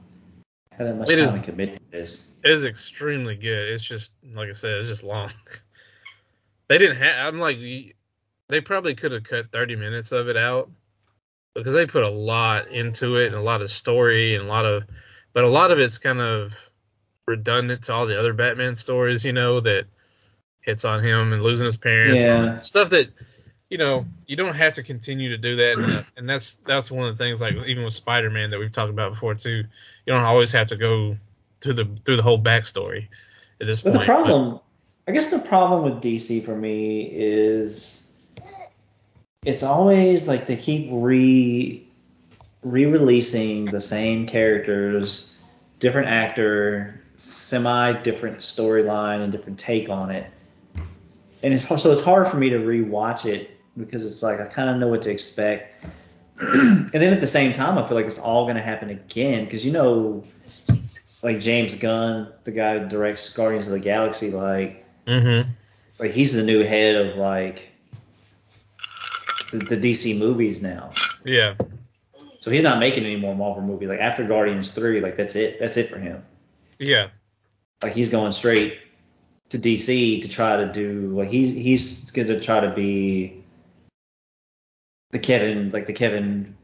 [0.71, 2.27] have that much It time is- to commit to this.
[2.43, 3.69] It is extremely good.
[3.69, 5.29] It's just like I said, it's just long.
[6.69, 7.31] they didn't have.
[7.31, 7.59] I'm like,
[8.49, 10.71] they probably could have cut 30 minutes of it out
[11.53, 14.65] because they put a lot into it and a lot of story and a lot
[14.65, 14.85] of,
[15.33, 16.53] but a lot of it's kind of
[17.31, 19.85] redundant to all the other Batman stories, you know, that
[20.61, 22.21] hits on him and losing his parents.
[22.21, 22.57] Yeah.
[22.57, 23.09] Stuff that
[23.69, 26.91] you know you don't have to continue to do that, and, uh, and that's that's
[26.91, 29.63] one of the things like even with Spider-Man that we've talked about before too.
[30.05, 31.17] You don't always have to go
[31.61, 33.07] through the through the whole backstory
[33.59, 34.05] at this But point.
[34.07, 34.59] the problem,
[35.07, 38.11] I guess the problem with DC for me is
[39.45, 41.87] it's always like they keep re
[42.63, 45.37] re-releasing the same characters,
[45.79, 50.29] different actor, semi different storyline and different take on it.
[51.43, 54.69] And it's so it's hard for me to rewatch it because it's like I kind
[54.69, 55.85] of know what to expect.
[56.39, 59.45] and then at the same time, I feel like it's all going to happen again
[59.45, 60.23] because you know,
[61.23, 65.41] like James Gunn, the guy who directs Guardians of the Galaxy, like hmm
[65.99, 67.69] like he's the new head of like
[69.51, 70.91] the, the DC movies now.
[71.23, 71.55] yeah,
[72.39, 73.89] So he's not making any more Marvel movies.
[73.89, 75.59] Like after Guardians three, like that's it.
[75.59, 76.23] That's it for him.
[76.81, 77.07] Yeah,
[77.83, 78.79] Like he's going straight
[79.49, 83.43] to DC to try to do like he's he's gonna try to be
[85.11, 86.55] the Kevin like the Kevin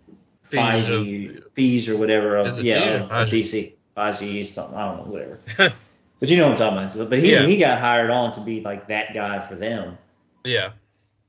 [0.50, 5.40] Feige Feige, or whatever of yeah Feige of DC Feige something I don't know whatever.
[6.20, 7.10] But you know what I'm talking about.
[7.12, 7.46] But he Yeah.
[7.46, 9.98] he got hired on to be like that guy for them.
[10.44, 10.72] yeah,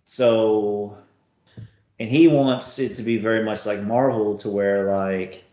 [0.04, 0.96] So,
[1.98, 5.44] and he wants it to be very much like Marvel, to where like,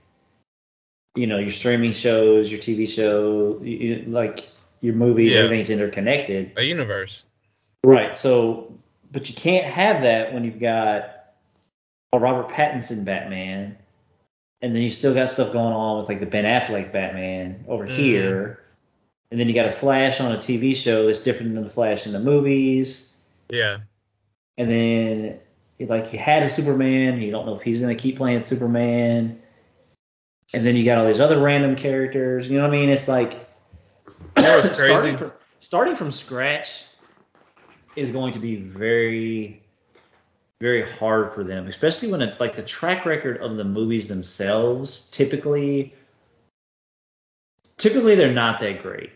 [1.15, 4.49] you know, your streaming shows, your TV show, you, like
[4.81, 5.41] your movies, Yeah.
[5.41, 6.51] everything's interconnected.
[6.57, 7.25] a universe.
[7.83, 8.17] Right.
[8.17, 8.73] So,
[9.11, 11.11] but you can't have that when you've got
[12.13, 13.77] a Robert Pattinson Batman,
[14.61, 17.85] and then you still got stuff going on with like the Ben Affleck Batman over
[17.87, 17.95] Mhm.
[17.95, 18.59] here,
[19.31, 22.05] and then you got a Flash on a TV show that's different than the Flash
[22.07, 23.15] in the movies.
[23.49, 23.79] Yeah,
[24.57, 25.39] and then
[25.79, 29.39] like you had a Superman, you don't know if he's gonna keep playing Superman,
[30.55, 32.47] and then you got all these other random characters.
[32.49, 32.89] You know what I mean?
[32.89, 33.33] It's like
[34.37, 35.15] You know what's starting crazy?
[35.17, 36.85] from starting from scratch
[37.95, 39.61] is going to be very
[40.61, 45.09] very hard for them, especially when it, like the track record of the movies themselves
[45.11, 45.93] typically
[47.77, 49.11] typically they're not that great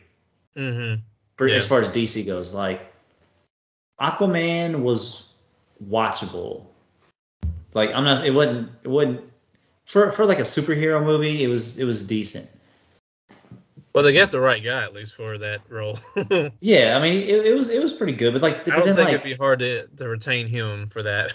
[0.57, 1.01] Mm-hmm.
[1.37, 1.55] for, Yeah.
[1.55, 2.53] as far as DC goes.
[2.53, 2.91] Like
[4.01, 5.29] Aquaman was
[5.89, 6.65] watchable.
[7.73, 8.25] Like I'm not.
[8.25, 8.71] It wasn't.
[8.83, 9.21] It wasn't
[9.89, 11.43] for for like a superhero movie.
[11.43, 12.47] It was it was decent.
[13.93, 15.99] Well, they got the right guy at least for that role.
[16.61, 18.33] Yeah, I mean it, it was it was pretty good.
[18.33, 21.03] But like, but don't then, think like, it'd be hard to, to retain him for
[21.03, 21.33] that.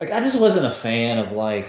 [0.00, 1.68] like I just wasn't a fan of like.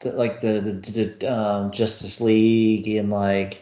[0.00, 3.60] The, like the, the, the um, Justice League and like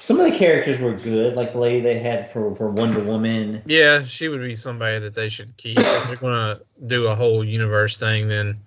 [0.00, 3.62] some of the characters were good, like the lady they had for, for Wonder Woman.
[3.64, 5.78] Yeah, she would be somebody that they should keep.
[5.78, 8.58] if they're gonna do a whole universe thing, then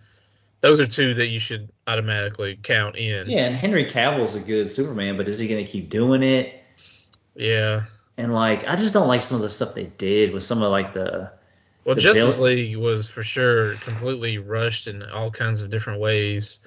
[0.61, 3.29] those are two that you should automatically count in.
[3.29, 6.53] Yeah, and Henry Cavill's a good Superman, but is he gonna keep doing it?
[7.35, 7.83] Yeah.
[8.17, 10.71] And like, I just don't like some of the stuff they did with some of
[10.71, 11.31] like the
[11.85, 16.59] Well, The Justice League was for sure completely rushed in all kinds of different ways.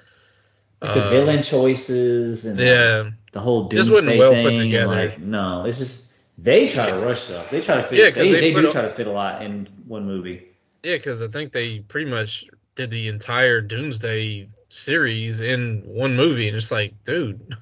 [0.81, 3.09] like the Uh, villain choices and like, Yeah.
[3.31, 4.57] the whole Just doomsday wasn't well put thing.
[4.57, 5.09] and, together.
[5.09, 7.49] like, no, it's just they try to rush stuff.
[7.49, 7.97] They try to fit.
[7.97, 10.47] Yeah, they, they they, do a- try to fit a lot in one movie.
[10.83, 12.45] Yeah, because I think they pretty much
[12.75, 17.55] did the entire Doomsday series in one movie, and it's like, dude,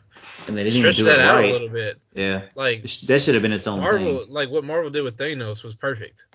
[0.48, 1.50] And they didn't stretch even do that it out right.
[1.50, 2.00] a little bit.
[2.14, 4.34] Yeah, Like that should have been its own Marvel, thing.
[4.34, 6.26] like what Marvel did with Thanos was perfect.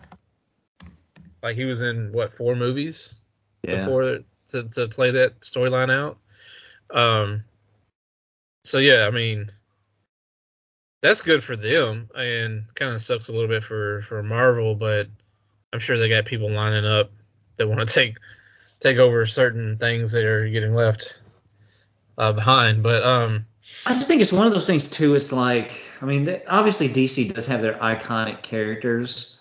[1.43, 3.15] Like he was in what four movies
[3.63, 3.79] Yeah.
[3.85, 4.19] before
[4.51, 6.19] to to play that storyline out.
[6.97, 7.45] Um.
[8.65, 9.47] So yeah, I mean,
[11.01, 15.09] that's good for them, and kind of sucks a little bit for for Marvel, but
[15.73, 17.13] I'm sure they got people lining up
[17.57, 18.17] that want to take
[18.81, 21.21] take over certain things that are getting left
[22.17, 22.83] uh, behind.
[22.83, 23.47] But um,
[23.87, 25.15] I just think it's one of those things too.
[25.15, 29.39] It's like, I mean, obviously DC does have their iconic characters,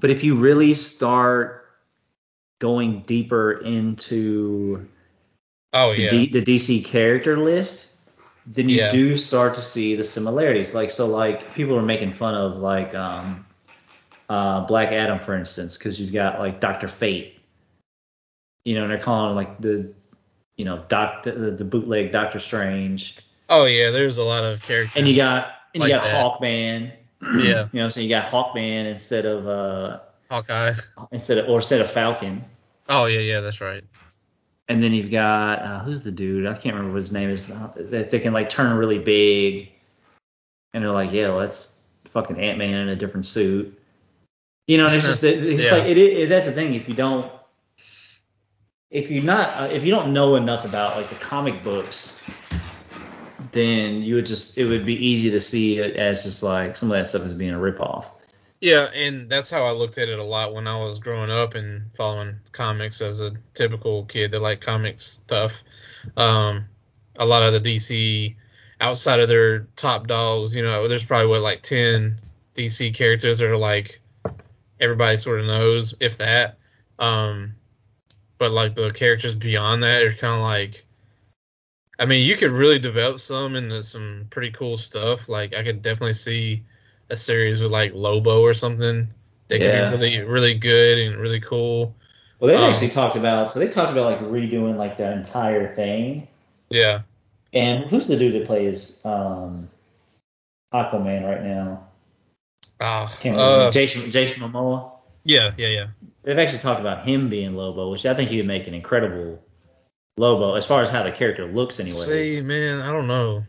[0.00, 1.64] but if you really start
[2.58, 4.88] going deeper into
[5.72, 7.96] oh the, yeah, D, the DC character list,
[8.46, 8.90] then you Yeah.
[8.90, 10.74] do start to see the similarities.
[10.74, 13.44] Like so, like people are making fun of like um,
[14.28, 17.35] uh, Black Adam, for instance, because you've got like Doctor Fate.
[18.66, 19.88] You know, and they're calling him like the,
[20.56, 23.16] you know, doc the, the bootleg Doctor Strange,
[23.48, 24.96] oh yeah, there's a lot of characters.
[24.96, 26.14] and you got and like you got that.
[26.40, 26.90] Hawkman.
[27.38, 30.00] yeah, You know, so you got Hawkman instead of uh
[30.30, 30.74] Hawkeye.
[31.12, 32.44] instead of or instead of Falcon.
[32.88, 33.84] Oh yeah, yeah, that's right.
[34.68, 36.44] And then you've got uh, who's the dude?
[36.46, 37.46] I can't remember what his name is.
[37.76, 39.70] That they can like turn really big,
[40.74, 41.78] and they're like, yeah, well, that's
[42.10, 43.80] fucking Ant Man in a different suit.
[44.66, 45.76] You know, it's just it's Yeah.
[45.78, 46.28] like it, it.
[46.28, 46.74] That's the thing.
[46.74, 47.30] If you don't,
[48.90, 52.22] if you're not, uh, if you don't know enough about like the comic books,
[53.52, 56.90] then you would just it would be easy to see it as just like some
[56.90, 58.06] of that stuff is being a ripoff.
[58.60, 61.54] Yeah, and that's how I looked at it a lot when I was growing up
[61.54, 65.62] and following comics as a typical kid that liked comics stuff.
[66.16, 66.64] Um,
[67.16, 68.34] a lot of the DC
[68.80, 72.18] outside of their top dogs, you know, there's probably what like ten
[72.54, 74.00] DC characters that are like
[74.80, 76.58] everybody sort of knows, if that.
[76.98, 77.54] Um,
[78.38, 80.84] but like the characters beyond that are kind of like,
[81.98, 85.28] I mean, you could really develop some into some pretty cool stuff.
[85.28, 86.62] Like I could definitely see
[87.08, 89.08] a series with like Lobo or something
[89.48, 89.90] that Yeah.
[89.90, 91.94] could be really really good and really cool.
[92.40, 95.74] Well, they Um, actually talked about so they talked about like redoing like the entire
[95.74, 96.28] thing.
[96.68, 97.02] Yeah.
[97.52, 99.70] And who's the dude that plays um,
[100.74, 101.84] Aquaman right now?
[102.78, 103.40] Can't remember.
[103.40, 104.90] uh, Jason Jason Momoa.
[105.26, 105.86] Yeah, yeah, yeah.
[106.22, 109.42] They've actually talked about him being Lobo, which I think he would make an incredible
[110.16, 111.96] Lobo as far as how the character looks, anyway.
[112.36, 113.44] See, man, I don't know.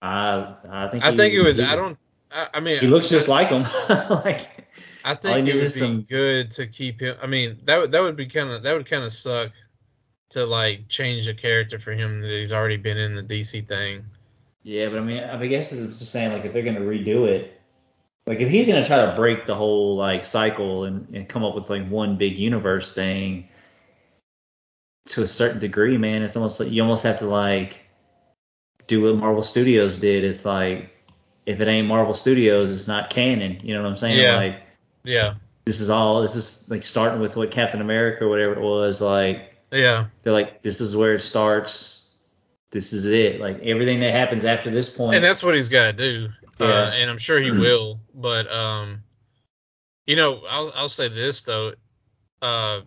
[0.00, 1.56] I I think I he think it would.
[1.56, 1.98] he- I don't.
[2.30, 3.62] I, I mean, He looks just like him.
[3.88, 4.48] like
[5.04, 7.16] I think it would be some- good to keep him.
[7.22, 9.50] I mean, that would that would be kind of that would kind of suck
[10.30, 14.04] to like change the character for him that he's already been in the DC thing.
[14.64, 17.60] Yeah, but I mean, I guess it's just saying like if they're gonna redo it,
[18.26, 21.54] like if he's gonna try to break the whole like cycle and, and come up
[21.54, 23.48] with like one big universe thing,
[25.06, 27.80] to a certain degree, man, it's almost like you almost have to like
[28.86, 30.24] do what Marvel Studios did.
[30.24, 30.90] It's like
[31.46, 33.58] if it ain't Marvel Studios, it's not canon.
[33.62, 34.20] You know what I'm saying?
[34.20, 34.36] Yeah.
[34.36, 34.62] Like
[35.02, 36.22] Yeah, this is all.
[36.22, 39.00] This is like starting with what Captain America or whatever it was.
[39.00, 42.10] Like yeah, they're like this is where it starts.
[42.70, 43.40] This is it.
[43.40, 45.16] Like everything that happens after this point.
[45.16, 46.72] and that's what he's got to do.
[46.72, 46.92] Uh, Yeah.
[46.94, 48.00] and I'm sure he will.
[48.14, 49.02] But um,
[50.06, 51.74] you know, I'll I'll say this though.
[52.40, 52.80] Uh,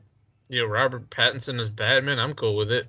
[0.49, 2.87] you know, Robert Pattinson as Batman, I'm cool with it.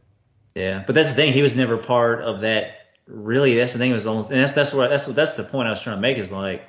[0.54, 1.32] Yeah, but that's the thing.
[1.32, 2.78] He was never part of that.
[3.06, 3.90] Really, that's the thing.
[3.92, 5.96] It was almost, and that's that's what that's what that's the point I was trying
[5.96, 6.66] to make is like,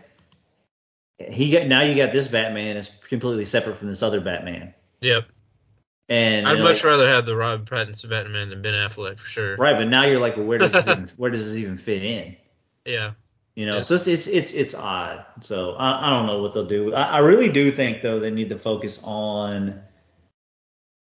[1.19, 5.25] he got now you got this Batman is completely separate from this other Batman, Yep.
[6.09, 9.55] and I'd much like, rather have the Robert Pattinson Batman than Ben Affleck for sure.
[9.57, 9.75] right.
[9.77, 12.35] But now you're like, well, where does this even, where does this even fit in?
[12.85, 13.13] Yeah.
[13.57, 13.87] You know, Yes.
[13.87, 15.25] so it's, it's it's it's odd.
[15.41, 16.93] So I, I don't know what they'll do.
[16.93, 19.81] I, I really do think though they need to focus on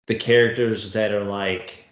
[0.08, 1.84] the characters that are like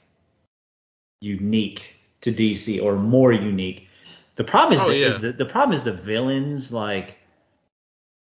[1.21, 3.87] unique to DC or more unique.
[4.35, 5.07] The problem is, Oh, the, yeah.
[5.07, 7.17] is the the problem is the villains like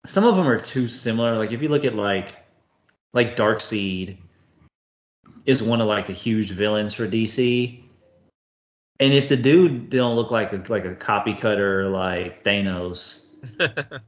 [0.07, 1.37] some of them are too similar.
[1.37, 2.35] Like if you look at like
[3.12, 4.16] like Darkseid
[5.45, 7.84] is one of like the huge villains for DC.
[9.01, 13.29] And if the dude don't look like a like a copy cutter like Thanos,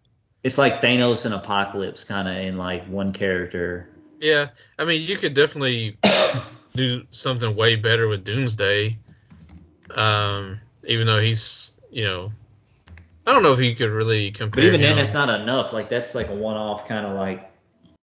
[0.45, 3.89] it's like Thanos and Apocalypse kind of in like one character.
[4.21, 4.49] yeah.
[4.79, 5.97] I mean, you could definitely
[6.75, 8.97] do something way better with Doomsday.
[9.95, 12.33] Um, even though he's, you know,
[13.27, 14.63] I don't know if you could really compare.
[14.63, 14.99] But even then, him.
[14.99, 15.73] it's not enough.
[15.73, 17.51] Like that's like a one-off kind of like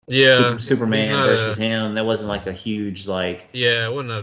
[0.07, 0.37] Yeah.
[0.37, 1.93] Super- Superman versus a- him.
[1.93, 4.19] That wasn't like a huge like Yeah, it wasn't a.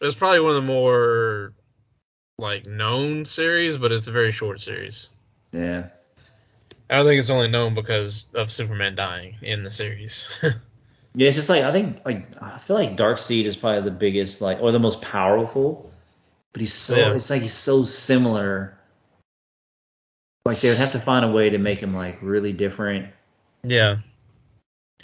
[0.00, 1.52] It was probably one of the more
[2.38, 5.08] like known series, but it's a very short series.
[5.52, 5.88] yeah.
[6.88, 10.28] I don't think it's only known because of Superman dying in the series.
[11.18, 14.42] Yeah, it's just like I think like I feel like Darkseid is probably the biggest
[14.42, 15.90] like or the most powerful,
[16.52, 17.14] but he's so Yeah.
[17.14, 18.76] it's like he's so similar.
[20.44, 23.08] Like they would have to find a way to make him like really different.
[23.64, 23.96] yeah.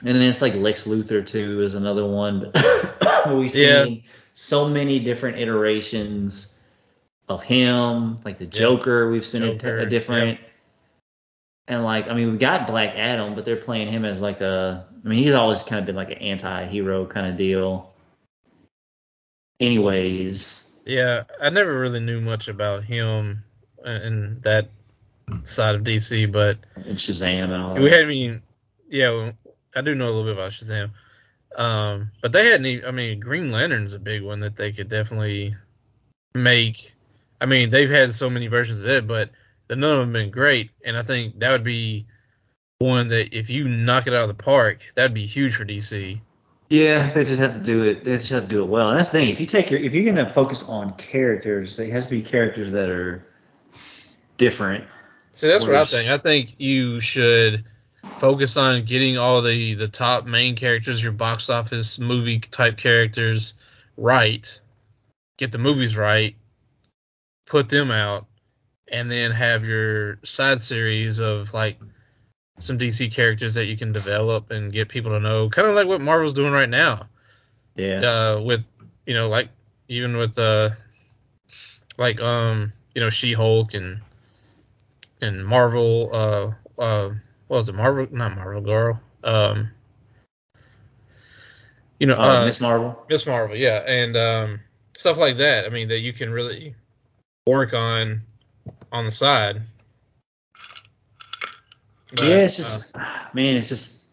[0.04, 3.86] And then it's like Lex Luthor too is another one, but we've Yeah.
[4.34, 6.60] so many different iterations
[7.34, 9.10] of him, like the Joker.
[9.10, 10.40] We've seen a, Joker, a different,
[11.68, 14.86] and like I mean we got Black Adam, but they're playing him as like a.
[15.04, 17.92] I mean he's always kind of been like an anti-hero kind of deal.
[19.60, 23.44] Anyways, Yeah, I never really knew much about him
[23.84, 24.68] and that
[25.44, 28.42] side of DC, but and Shazam and all we had I mean,
[28.88, 29.32] yeah,
[29.74, 30.90] I do know a little bit about Shazam.
[31.56, 32.84] Um, but they hadn't.
[32.84, 35.54] I mean, Green Lantern's a big one that they could definitely
[36.34, 36.94] make.
[37.42, 39.30] I mean, they've had so many versions of it, but
[39.68, 40.70] none of them have been great.
[40.84, 42.06] And I think that would be
[42.78, 46.20] one that if you knock it out of the park, that'd be huge for DC.
[46.68, 48.04] Yeah, they just have to do it.
[48.04, 48.90] They just have to do it well.
[48.90, 49.28] And that's the thing.
[49.28, 52.70] If you take your, if you're gonna focus on characters, it has to be characters
[52.72, 53.26] that are
[54.38, 54.84] different.
[55.32, 56.08] So that's what I think.
[56.08, 57.64] I think you should
[58.18, 63.54] focus on getting all the the top main characters, your box office movie type characters
[63.96, 64.60] right.
[65.38, 66.36] Get the movies right,
[67.52, 68.24] put them out,
[68.88, 71.78] and then have your side series of like
[72.58, 75.86] some DC characters that you can develop and get people to know, kind of like
[75.86, 77.08] what Marvel's doing right now.
[77.76, 78.00] Yeah.
[78.00, 78.66] Uh, with
[79.04, 79.50] you know, like
[79.88, 80.70] even with uh,
[81.98, 84.00] like um you know She Hulk and
[85.20, 86.08] and Marvel.
[86.10, 87.10] Uh, uh,
[87.48, 87.74] what was it?
[87.74, 88.98] Marvel, not Marvel Girl.
[89.22, 89.70] Um,
[92.00, 93.04] you know, Oh, uh, Miss Marvel.
[93.10, 94.60] Miss Marvel, yeah, and um,
[94.94, 95.66] stuff like that.
[95.66, 96.74] I mean, that you can really
[97.46, 98.22] work on
[98.90, 99.62] on the side.
[102.10, 102.96] But, yeah, it's uh, just
[103.34, 104.04] man, it's just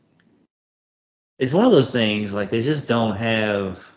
[1.37, 3.91] it's one of those things like they just don't have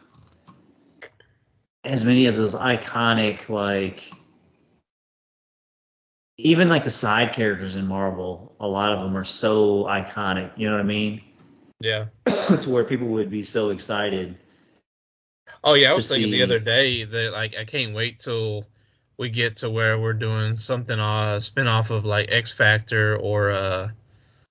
[1.84, 4.12] as many of those iconic like
[6.38, 10.66] even like the side characters in Marvel, a lot of them are so iconic, you
[10.68, 11.20] know what I mean?
[11.82, 12.06] yeah.
[12.26, 14.36] to where people would be so excited.
[15.64, 18.64] Oh yeah, I was thinking the other day that like I can't wait till
[19.22, 23.50] we get to where we're doing something uh spin off of like X Factor or
[23.50, 23.88] uh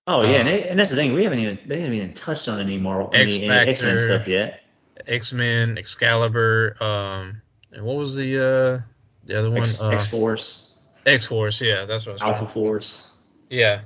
[0.07, 2.13] Oh yeah, Uh, and, they- and that's the thing, we haven't even they haven't even
[2.13, 4.07] touched on any Marvel X any, any X Men Factor.
[4.07, 4.61] stuff yet.
[5.05, 7.41] X Men, Excalibur, um
[7.71, 8.81] and what was the uh
[9.25, 9.59] the other one?
[9.59, 10.73] X uh, Force,
[11.05, 13.11] X Force, yeah, that's what I was Alpha Force.
[13.49, 13.81] Yeah.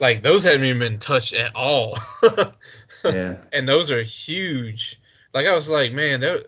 [0.00, 1.96] Like those haven't even been touched at all.
[3.04, 3.36] Yeah.
[3.52, 5.00] and those are huge.
[5.32, 6.46] Like I was like, man, that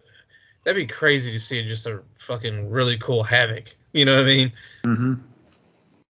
[0.64, 3.74] that'd be crazy to see just a fucking really cool Havoc.
[3.92, 4.52] You know what I mean?
[4.84, 5.14] hmm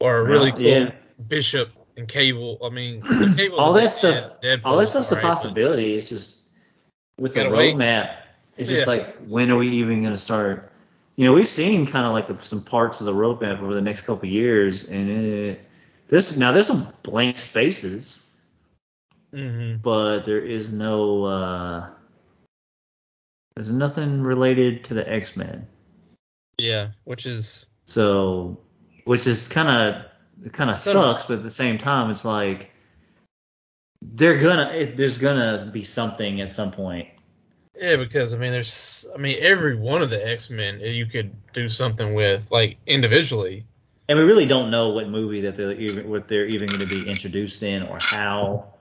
[0.00, 0.92] Or a Well, really cool yeah.
[1.28, 2.58] Bishop and Cable.
[2.62, 3.02] I mean,
[3.36, 5.94] Cable all the that stuff, Deadpool all that stuff's a possibility.
[5.94, 6.38] It's just
[7.18, 7.74] with the Gotta wait.
[7.76, 8.16] roadmap.
[8.56, 8.94] It's just Yeah.
[8.94, 10.70] like when are we even going to start?
[11.16, 14.02] You know, we've seen kind of like some parts of the roadmap over the next
[14.02, 15.60] couple of years, and it,
[16.08, 18.22] there's now there's some blank spaces,
[19.32, 19.80] Mhm.
[19.82, 21.90] but there is no uh,
[23.54, 25.66] there's nothing related to the X Men.
[26.58, 28.60] Yeah, which is So,
[29.04, 30.04] which is kind of
[30.44, 32.70] it kind of sucks, but at the same time, it's like
[34.00, 37.08] they're gonna it, there's gonna be something at some point.
[37.78, 41.34] yeah, because I mean, there's I mean, every one of the X Men you could
[41.52, 43.66] do something with, like individually.
[44.08, 46.86] And we really don't know what movie that they're even what they're even going to
[46.86, 48.71] be introduced in or how.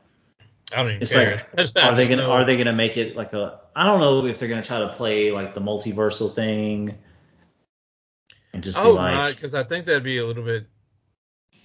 [0.73, 1.45] I don't even It's care.
[1.57, 2.31] I Are they gonna know.
[2.31, 3.59] are they gonna make it like a?
[3.75, 6.95] I don't know if they're gonna try to play like the multiversal thing.
[8.53, 10.67] And just I be like, not, because I think that'd be a little bit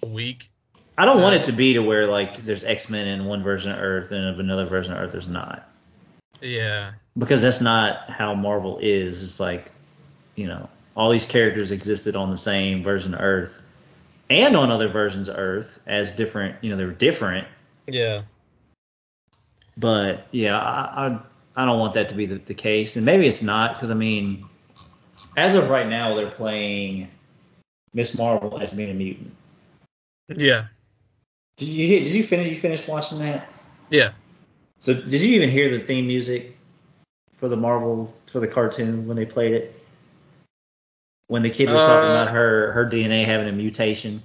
[0.05, 0.51] weak.
[0.99, 3.43] I don't want uh, it to be to where like there's X Men in one
[3.43, 5.69] version of Earth and of another version of Earth there's not.
[6.41, 6.93] Yeah.
[7.17, 9.23] because that's not how Marvel is.
[9.23, 9.71] It's like,
[10.35, 13.63] you know, all these characters existed on the same version of Earth
[14.29, 16.63] and on other versions of Earth as different.
[16.63, 17.47] You know, they were different.
[17.87, 18.21] Yeah.
[19.77, 21.18] But yeah, I I,
[21.57, 23.95] I don't want that to be the, the case, and maybe it's not because I
[23.95, 24.45] mean,
[25.37, 27.09] as of right now, they're playing
[27.95, 29.35] Miss Marvel as being a mutant.
[30.29, 30.66] Yeah.
[31.57, 33.49] Did you did you finish you finish watching that?
[33.91, 34.12] Yeah.
[34.79, 36.57] So did you even hear the theme music
[37.33, 39.83] for the Marvel for the cartoon when they played it?
[41.29, 44.22] When the kid was talking Uh, about her her DNA having a mutation.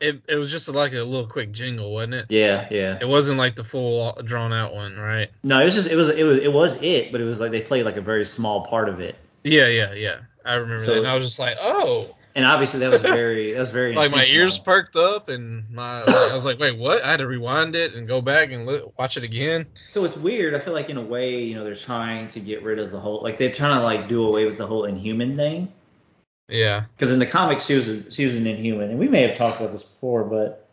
[0.00, 2.26] It it was just like a little quick jingle, wasn't it?
[2.28, 2.98] Yeah, yeah.
[3.00, 5.30] It wasn't like the full uh, drawn out one, right?
[5.44, 7.52] No, it was just it was it was it was it, but it was like
[7.52, 9.14] they played like a very small part of it.
[9.44, 10.16] Yeah, yeah, yeah.
[10.44, 10.98] I remember So- that.
[10.98, 14.10] And I was just like, oh, And obviously that was very that was very like
[14.10, 17.04] my ears perked up, and my like, I was like, wait, what?
[17.04, 19.66] I had to rewind it and go back and li- watch it again.
[19.88, 20.56] So it's weird.
[20.56, 22.98] I feel like in a way, you know, they're trying to get rid of the
[22.98, 25.72] whole like they're trying to like do away with the whole inhuman thing.
[26.48, 26.84] Yeah.
[26.94, 29.36] Because in the comics, she was a, she was an Inhuman, and we may have
[29.36, 30.68] talked about this before, but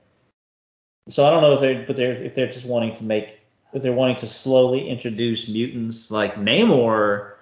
[1.08, 3.40] so I don't know if they're but they're if they're just wanting to make
[3.74, 7.34] if they're wanting to slowly introduce mutants like Namor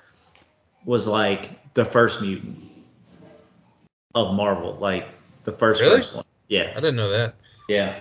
[0.86, 2.64] was like the first mutant
[4.16, 5.08] of Marvel, like
[5.44, 5.98] the first Really?
[5.98, 6.26] first one.
[6.48, 6.72] Yeah.
[6.72, 7.36] I didn't know that.
[7.68, 8.00] yeah.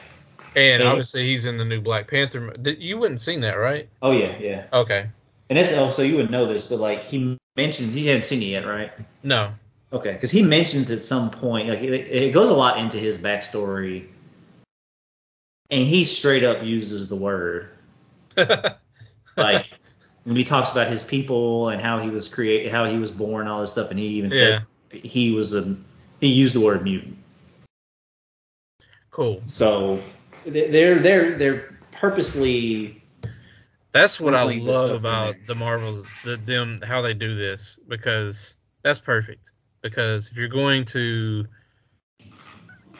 [0.54, 2.54] And obviously he's in the new Black Panther.
[2.78, 3.88] you wouldn't seen that, right?
[4.00, 4.64] Oh yeah, yeah.
[4.72, 5.06] Okay.
[5.50, 8.40] And it's oh, so you would know this, but like he mentions he haven't seen
[8.42, 8.90] it yet, right?
[9.22, 9.52] No.
[9.92, 13.16] Okay, because he mentions at some point, like it, it goes a lot into his
[13.16, 14.08] backstory,
[15.70, 17.70] and he straight up uses the word
[19.36, 19.66] like
[20.24, 23.46] when he talks about his people and how he was created, how he was born,
[23.46, 24.60] all this stuff, and he even yeah.
[24.90, 25.76] said he was a
[26.20, 27.16] he used the word mutant.
[29.10, 29.42] Cool.
[29.46, 30.02] So
[30.44, 33.02] they- they're they're they're purposely
[33.92, 38.98] That's what I love about the Marvels, the them how they do this because that's
[38.98, 39.52] perfect.
[39.90, 41.46] Because if you're going to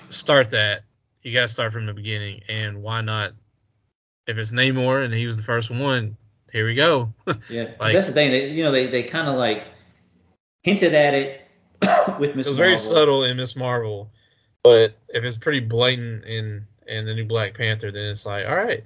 [0.09, 0.83] start that,
[1.23, 3.33] you got to start from the beginning, and why not?
[4.27, 6.17] If it's Namor and he was the first one,
[6.53, 7.13] here we go.
[7.49, 8.31] yeah, Like- that's the thing.
[8.31, 9.65] They you know they they kind of like
[10.63, 11.43] hinted at it
[12.19, 14.11] with Miss it was very subtle in Miss Marvel,
[14.63, 18.57] but if it's pretty blatant in in the new Black Panther, then it's like, all
[18.57, 18.85] right,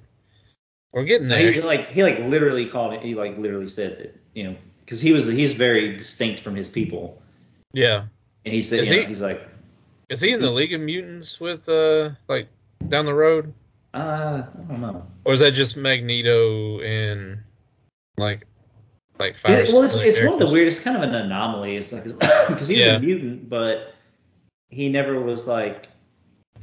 [0.91, 1.51] we're getting there.
[1.51, 3.01] he like he like literally called it.
[3.01, 6.69] He like literally said that you know because he was he's very distinct from his
[6.69, 7.20] people,
[7.73, 8.05] yeah,
[8.45, 9.05] and he said know, he?
[9.05, 9.41] he's like
[10.09, 12.47] Is he in the League of Mutants with uh like
[12.89, 13.53] down the road,
[13.93, 15.05] Uh, I don't know.
[15.25, 17.39] or is that just Magneto and
[18.17, 18.45] like
[19.19, 19.67] like five?
[19.67, 21.75] Yeah, well, it's, it's one of the weirdest, kind of an anomaly.
[21.77, 22.17] It's like because
[22.67, 22.95] he was Yeah.
[22.95, 23.93] a mutant, but
[24.69, 25.87] he never was like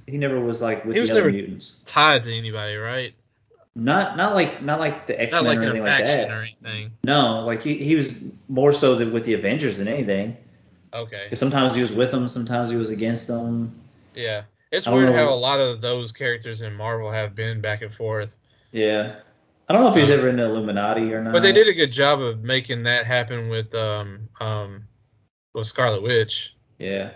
[0.07, 1.81] he never was like with He was the other never- mutants.
[1.85, 3.15] tied to anybody, right?
[3.77, 6.31] Not not like not like the X Men like or anything like that.
[6.31, 6.91] or anything.
[7.05, 8.13] No, like he, he was
[8.49, 10.37] more so than with the Avengers than anything.
[10.93, 11.25] Okay.
[11.25, 13.75] Because sometimes he was with them, sometimes he was against them.
[14.15, 14.43] Yeah.
[14.71, 18.31] It's weird how a lot of those characters in Marvel have been back and forth.
[18.73, 19.17] Yeah.
[19.69, 21.33] I don't know if he's Um, ever in the Illuminati or not.
[21.33, 24.85] But they did a good job of making that happen with um um
[25.55, 26.55] with Scarlet Witch.
[26.79, 27.11] Yeah.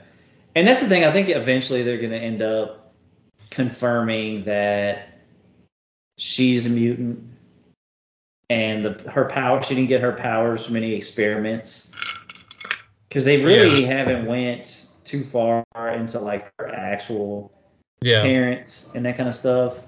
[0.55, 1.05] And that's the thing.
[1.05, 2.95] I think eventually they're going to end up
[3.51, 5.09] confirming that
[6.18, 7.23] she's a mutant
[8.51, 11.93] and the her power she didn't get her powers from any experiments
[13.12, 15.62] because they really haven't went too far
[15.94, 17.52] into like her actual
[18.00, 18.22] Yeah.
[18.22, 19.80] parents and that kind of stuff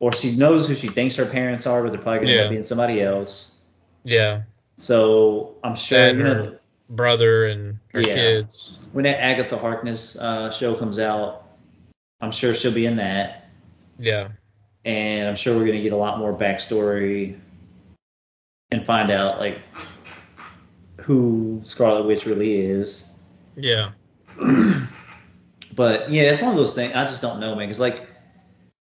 [0.00, 2.38] or she knows who she thinks her parents are but they're probably going to end
[2.40, 2.44] Yeah.
[2.44, 3.60] up being somebody else
[4.02, 4.42] Yeah.
[4.76, 6.58] so i'm sure That you know
[6.90, 8.14] brother and her Yeah.
[8.14, 8.80] kids.
[8.92, 11.44] when that Agatha Harkness uh, show comes out,
[12.20, 13.48] I'm sure she'll be in that,
[13.98, 14.28] Yeah.
[14.84, 17.38] and I'm sure we're gonna get a lot more backstory
[18.70, 19.60] and find out like
[21.04, 23.10] who Scarlet Witch really is.
[23.56, 23.92] Yeah.
[25.74, 26.94] But yeah, it's one of those things.
[26.94, 27.66] I just don't know, man.
[27.66, 28.06] Because like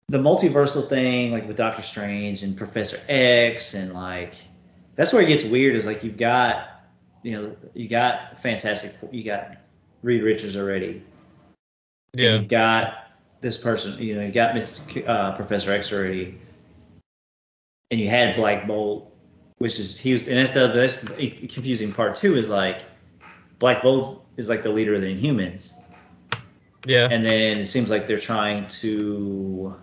[0.09, 4.33] the multiversal thing, like with Doctor Strange and Professor X, and like
[4.95, 5.75] that's where it gets weird.
[5.75, 6.69] Is like you've got,
[7.23, 9.57] you know, you got Fantastic, you got
[10.01, 11.03] Reed Richards already.
[12.13, 12.35] Yeah.
[12.35, 13.07] you've got
[13.39, 16.37] this person, you know, you got Miss uh, Professor X already,
[17.89, 19.10] and you had Black Bolt,
[19.61, 22.35] which is he was, and that's the that's the confusing part too.
[22.35, 22.81] Is like
[23.59, 25.73] Black Bolt is like the leader of the Inhumans,
[26.87, 27.07] Yeah.
[27.11, 29.75] and then it seems like they're trying to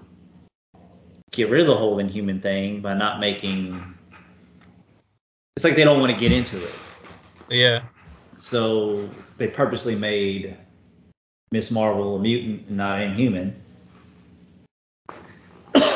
[1.30, 3.72] get rid of the whole Inhuman thing by not making.
[5.56, 6.74] It's like they don't want to get into it,
[7.48, 7.82] Yeah.
[8.36, 10.56] so they purposely made
[11.52, 13.54] Miss Marvel a mutant and not Inhuman.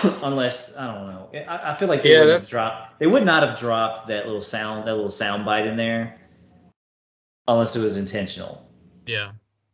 [0.22, 2.98] Unless I don't know, I, I feel like they Yeah, would have that's- dropped.
[2.98, 6.18] They would not have dropped that little sound, that little sound bite in there,
[7.48, 8.66] unless it was intentional.
[9.06, 9.32] Yeah.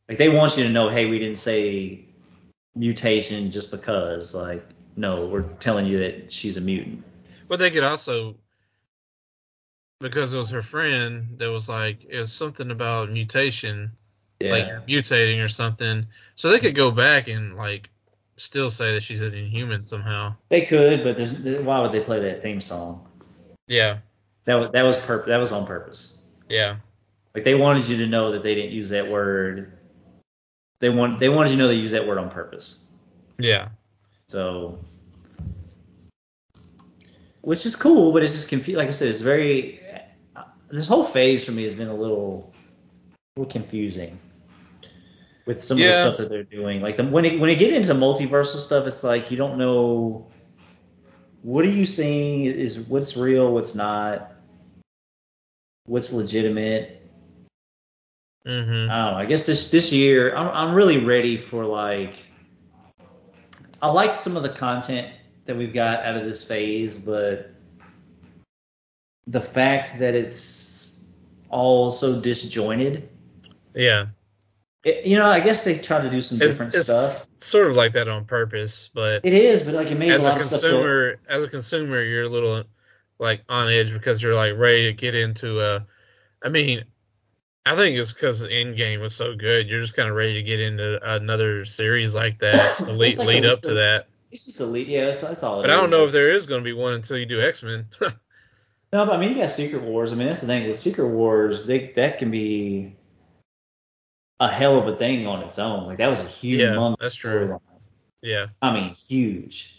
[0.09, 2.05] Like they want you to know, hey, we didn't say
[2.75, 4.35] mutation just because.
[4.35, 4.65] Like,
[4.97, 7.05] no, we're telling you that she's a mutant.
[7.49, 8.37] But they could also
[10.01, 13.91] because it was her friend that was like it was something about mutation,
[14.41, 14.53] Yeah.
[14.53, 16.07] like mutating or something.
[16.37, 17.91] So they could go back and like
[18.39, 20.35] still say that she's an inhuman somehow.
[20.49, 23.07] they could, but there's, why would they play that theme song?
[23.67, 23.99] Yeah.
[24.47, 26.23] That was that was purp- that was on purpose.
[26.49, 26.77] Yeah.
[27.35, 29.79] Like they wanted you to know that they didn't use that word.
[30.81, 32.79] They want they wanted you to know they used that word on purpose.
[33.39, 33.69] Yeah.
[34.29, 34.79] So,
[37.43, 38.79] which is cool, but it's just confused.
[38.79, 39.81] Like I said, it's very.
[40.35, 42.53] Uh, this whole phase for me has been a little,
[43.37, 44.19] a little confusing
[45.49, 46.83] with some of the stuff that they're doing.
[46.83, 50.29] Like the, when it, when it get into multiversal stuff, it's like you don't know.
[51.41, 52.45] What are you seeing?
[52.45, 53.51] Is what's real?
[53.53, 54.31] What's not?
[55.87, 57.11] What's legitimate?
[58.47, 58.91] Mm-hmm.
[58.91, 59.19] I don't know.
[59.19, 62.23] I guess this this year I'm I'm really ready for like
[63.81, 65.11] I like some of the content
[65.47, 67.55] that we've got out of this phase, but
[69.27, 71.03] the fact that it's
[71.49, 73.09] all so disjointed,
[73.75, 74.09] Yeah.
[74.89, 77.27] It, you know, I guess they try to do some It's, different it's stuff.
[77.37, 80.29] sort of like that on purpose, but It is, but like it made as a
[80.29, 82.65] a lot of stuff go- consumer, as a consumer, you're a little
[83.19, 85.87] like on edge because you're like ready to get into a.
[86.43, 86.85] I mean,
[87.67, 89.69] I think it's because Endgame was so good.
[89.69, 93.27] You're just kind of ready to get into another series like that, to lead, like
[93.27, 94.07] lead a- up to that.
[94.31, 94.87] It's just a lead.
[94.89, 95.61] Yeah, that's, that's all.
[95.61, 97.41] it But I don't know if there is going to be one until you do
[97.43, 97.87] X Men.
[98.91, 100.15] No, but I mean, you got Secret Wars.
[100.15, 101.67] I mean, that's the thing with Secret Wars.
[101.67, 102.97] They that can be
[104.41, 105.87] a hell of a thing on its own.
[105.87, 106.61] Like that was a huge.
[106.61, 107.49] Yeah, that's true.
[107.49, 107.61] storyline.
[108.23, 109.75] yeah, I mean, huge.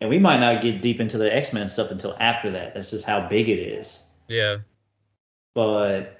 [0.00, 2.74] And we might not get deep into the X Men stuff until after that.
[2.74, 4.02] That's just how big it is.
[4.28, 4.58] yeah,
[5.54, 6.18] But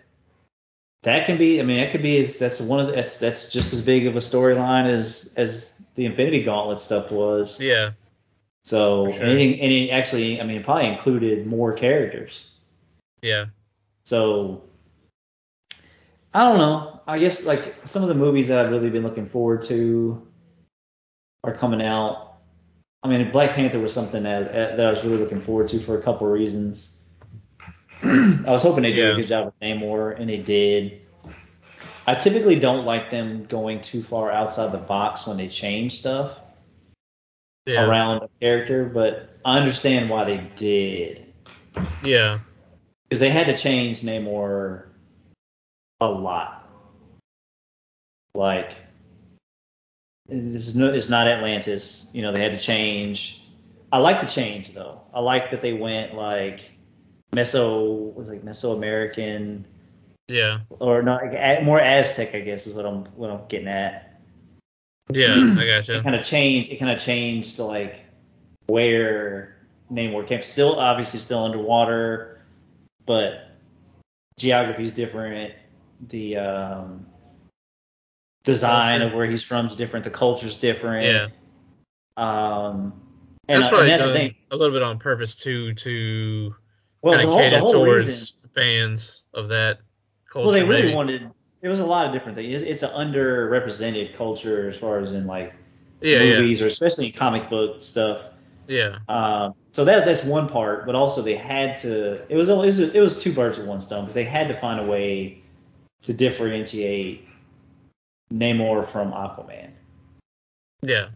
[1.03, 1.59] that can be.
[1.59, 2.19] I mean, that could be.
[2.21, 5.75] As, that's one of the, that's that's just as big of a storyline as as
[5.97, 7.61] the Infinity Gauntlet stuff was.
[7.61, 7.91] yeah,
[8.65, 9.25] So sure.
[9.27, 12.51] and, it, and it actually, I mean, it probably included more characters.
[13.21, 13.47] yeah,
[14.05, 14.63] So
[16.35, 17.01] I don't know.
[17.07, 20.27] I guess like some of the movies that I've really been looking forward to
[21.45, 22.37] are coming out.
[23.03, 25.99] I mean, Black Panther was something that that I was really looking forward to for
[25.99, 26.99] a couple of reasons.
[28.03, 29.13] I was hoping they did Yeah.
[29.13, 31.01] a good job with Namor, and they did.
[32.07, 36.39] I typically don't like them going too far outside the box when they change stuff
[37.67, 37.87] Yeah.
[37.87, 41.33] around a character, but I understand why they did.
[42.05, 42.41] Yeah.
[43.09, 44.87] Because they had to change Namor
[46.03, 46.69] a lot.
[48.35, 48.75] Like,
[50.29, 52.11] this is no, it's not Atlantis.
[52.13, 53.43] You know, they had to change.
[53.91, 55.03] I like the change though.
[55.13, 56.63] I like that they went like
[57.35, 59.65] Meso was like Mesoamerican
[60.29, 60.61] Yeah.
[60.71, 64.21] or not like, more Aztec, I guess is what I'm what I'm getting at.
[65.11, 65.35] Yeah.
[65.37, 65.99] I gotcha.
[65.99, 66.71] It kind of changed.
[66.71, 68.01] It kind of changed to like
[68.67, 69.57] where
[69.91, 70.43] Namor came.
[70.43, 72.41] Still, obviously, still underwater,
[73.05, 73.49] but
[74.39, 75.53] geography is different.
[76.09, 77.07] The um,
[78.45, 79.13] design Culture.
[79.13, 80.05] of where he's from is different.
[80.05, 81.07] The culture's different.
[81.07, 81.29] Yeah.
[82.17, 82.93] Um,
[83.49, 84.35] and, That's uh, probably and that's the thing.
[84.51, 86.55] a little bit on purpose too, to
[87.03, 88.51] Well, kind the of whole, cater whole towards reason.
[88.55, 89.79] fans of that
[90.29, 90.45] culture.
[90.47, 90.95] Well, they really maybe.
[90.95, 91.31] wanted.
[91.63, 92.61] It was a lot of different things.
[92.63, 95.55] It's, it's an underrepresented culture as far as in like
[96.01, 98.29] yeah, movies or especially in comic book stuff.
[98.67, 102.21] yeah, Um, so that that's one part, but also they had to.
[102.29, 104.55] It was it was, it was two birds with one stone because they had to
[104.55, 105.42] find a way
[106.03, 107.29] to differentiate
[108.33, 109.73] Namor from Aquaman
[110.83, 111.09] yeah,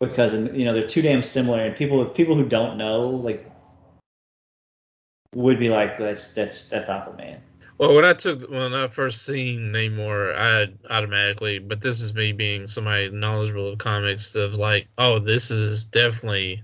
[0.00, 3.50] because you know they're too damn similar, and people people who don't know like
[5.34, 7.38] would be like that's that's that's Aquaman.
[7.76, 12.32] Well, when I took when I first seen Namor, I automatically, but this is me
[12.32, 16.62] being somebody knowledgeable of comics, of like, oh, this is definitely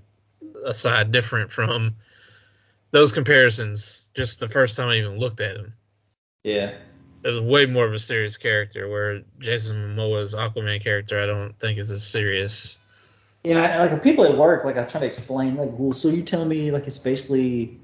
[0.65, 1.97] a side different from
[2.91, 4.07] those comparisons.
[4.15, 5.75] Just the first time I even looked at him,
[6.43, 6.75] Yeah.
[7.23, 8.89] Was way more of a serious character.
[8.89, 12.79] Where Jason Momoa's Aquaman character, I don't think is as serious.
[13.45, 16.09] You know, I- like people at work, like I try to explain, like, well, so
[16.09, 17.79] you tell me like it's basically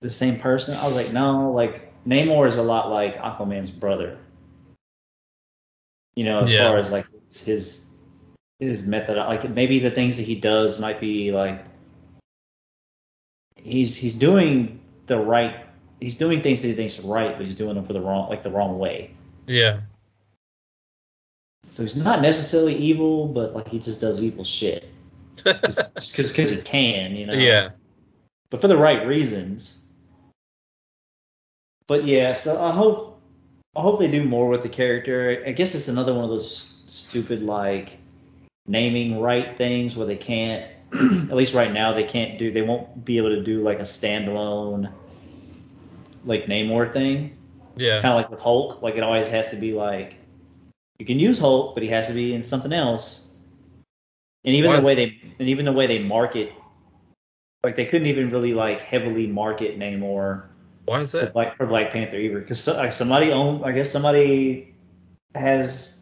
[0.00, 0.76] the same person?
[0.76, 4.18] I was like, no, like Namor is a lot like Aquaman's brother.
[6.14, 6.68] You know, as Yeah.
[6.68, 7.86] far as like his
[8.58, 11.64] his method, like maybe the things that he does might be like
[13.56, 15.61] he's he's doing the right,
[16.02, 18.28] he's doing things that he thinks are right, but he's doing them for the wrong,
[18.28, 19.14] like the wrong way.
[19.46, 19.80] Yeah,
[21.64, 24.88] So he's not necessarily evil, but like he just does evil shit
[25.36, 25.76] just
[26.16, 27.32] because he can, you know.
[27.32, 27.70] yeah,
[28.50, 29.78] but for the right reasons.
[31.86, 33.20] But yeah, so I hope
[33.76, 35.42] I hope they do more with the character.
[35.46, 37.98] I guess it's another one of those stupid like
[38.66, 43.04] naming right things where they can't at least right now they can't do they won't
[43.04, 44.92] be able to do like a standalone
[46.24, 47.36] like Namor thing.
[47.76, 50.16] yeah, Kind of like with Hulk, like it always has to be like
[50.98, 53.28] you can use Hulk, but he has to be in something else.
[54.44, 56.52] And even Why the way they and even the way they market
[57.64, 60.44] like they couldn't even really like heavily market Namor
[60.86, 61.32] Why is for that?
[61.32, 64.74] Black for Black Panther either, because so, like somebody own, I guess somebody
[65.34, 66.00] has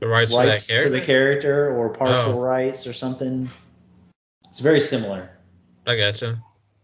[0.00, 1.70] The rights, rights to that to the character?
[1.70, 2.40] character or partial Oh.
[2.40, 3.48] rights or something.
[4.50, 5.30] It's very similar.
[5.86, 6.42] I gotcha.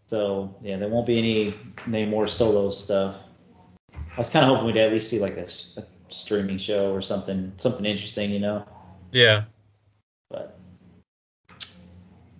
[0.09, 1.51] So yeah, there won't be any
[1.87, 3.17] Namor solo stuff.
[3.93, 5.47] I was kind of hoping we'd at least see like a
[6.09, 8.65] streaming show or something, something interesting, you know.
[9.11, 9.43] Yeah.
[10.31, 10.57] But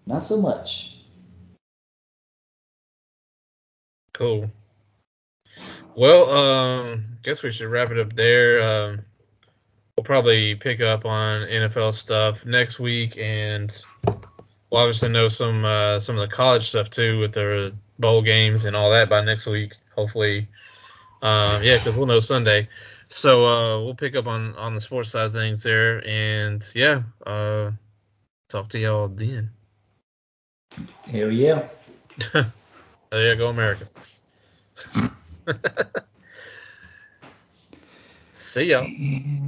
[0.07, 1.03] not so much.
[4.15, 4.49] Cool.
[5.95, 8.63] Well, um, guess we should wrap it up there.
[8.63, 9.05] Um,
[9.95, 13.79] we'll probably pick up on NFL stuff next week, and
[14.69, 18.65] we'll obviously know some uh, some of the college stuff too with the bowl games
[18.65, 19.73] and all that by next week.
[19.95, 20.47] Hopefully,
[21.21, 22.67] uh, yeah, because we'll know Sunday.
[23.07, 27.03] So uh, we'll pick up on on the sports side of things there, and yeah,
[27.25, 27.71] uh,
[28.49, 29.51] talk to y'all then.
[31.05, 31.67] Hell yeah.
[32.33, 33.87] there you go, America.
[38.31, 38.85] See y'all.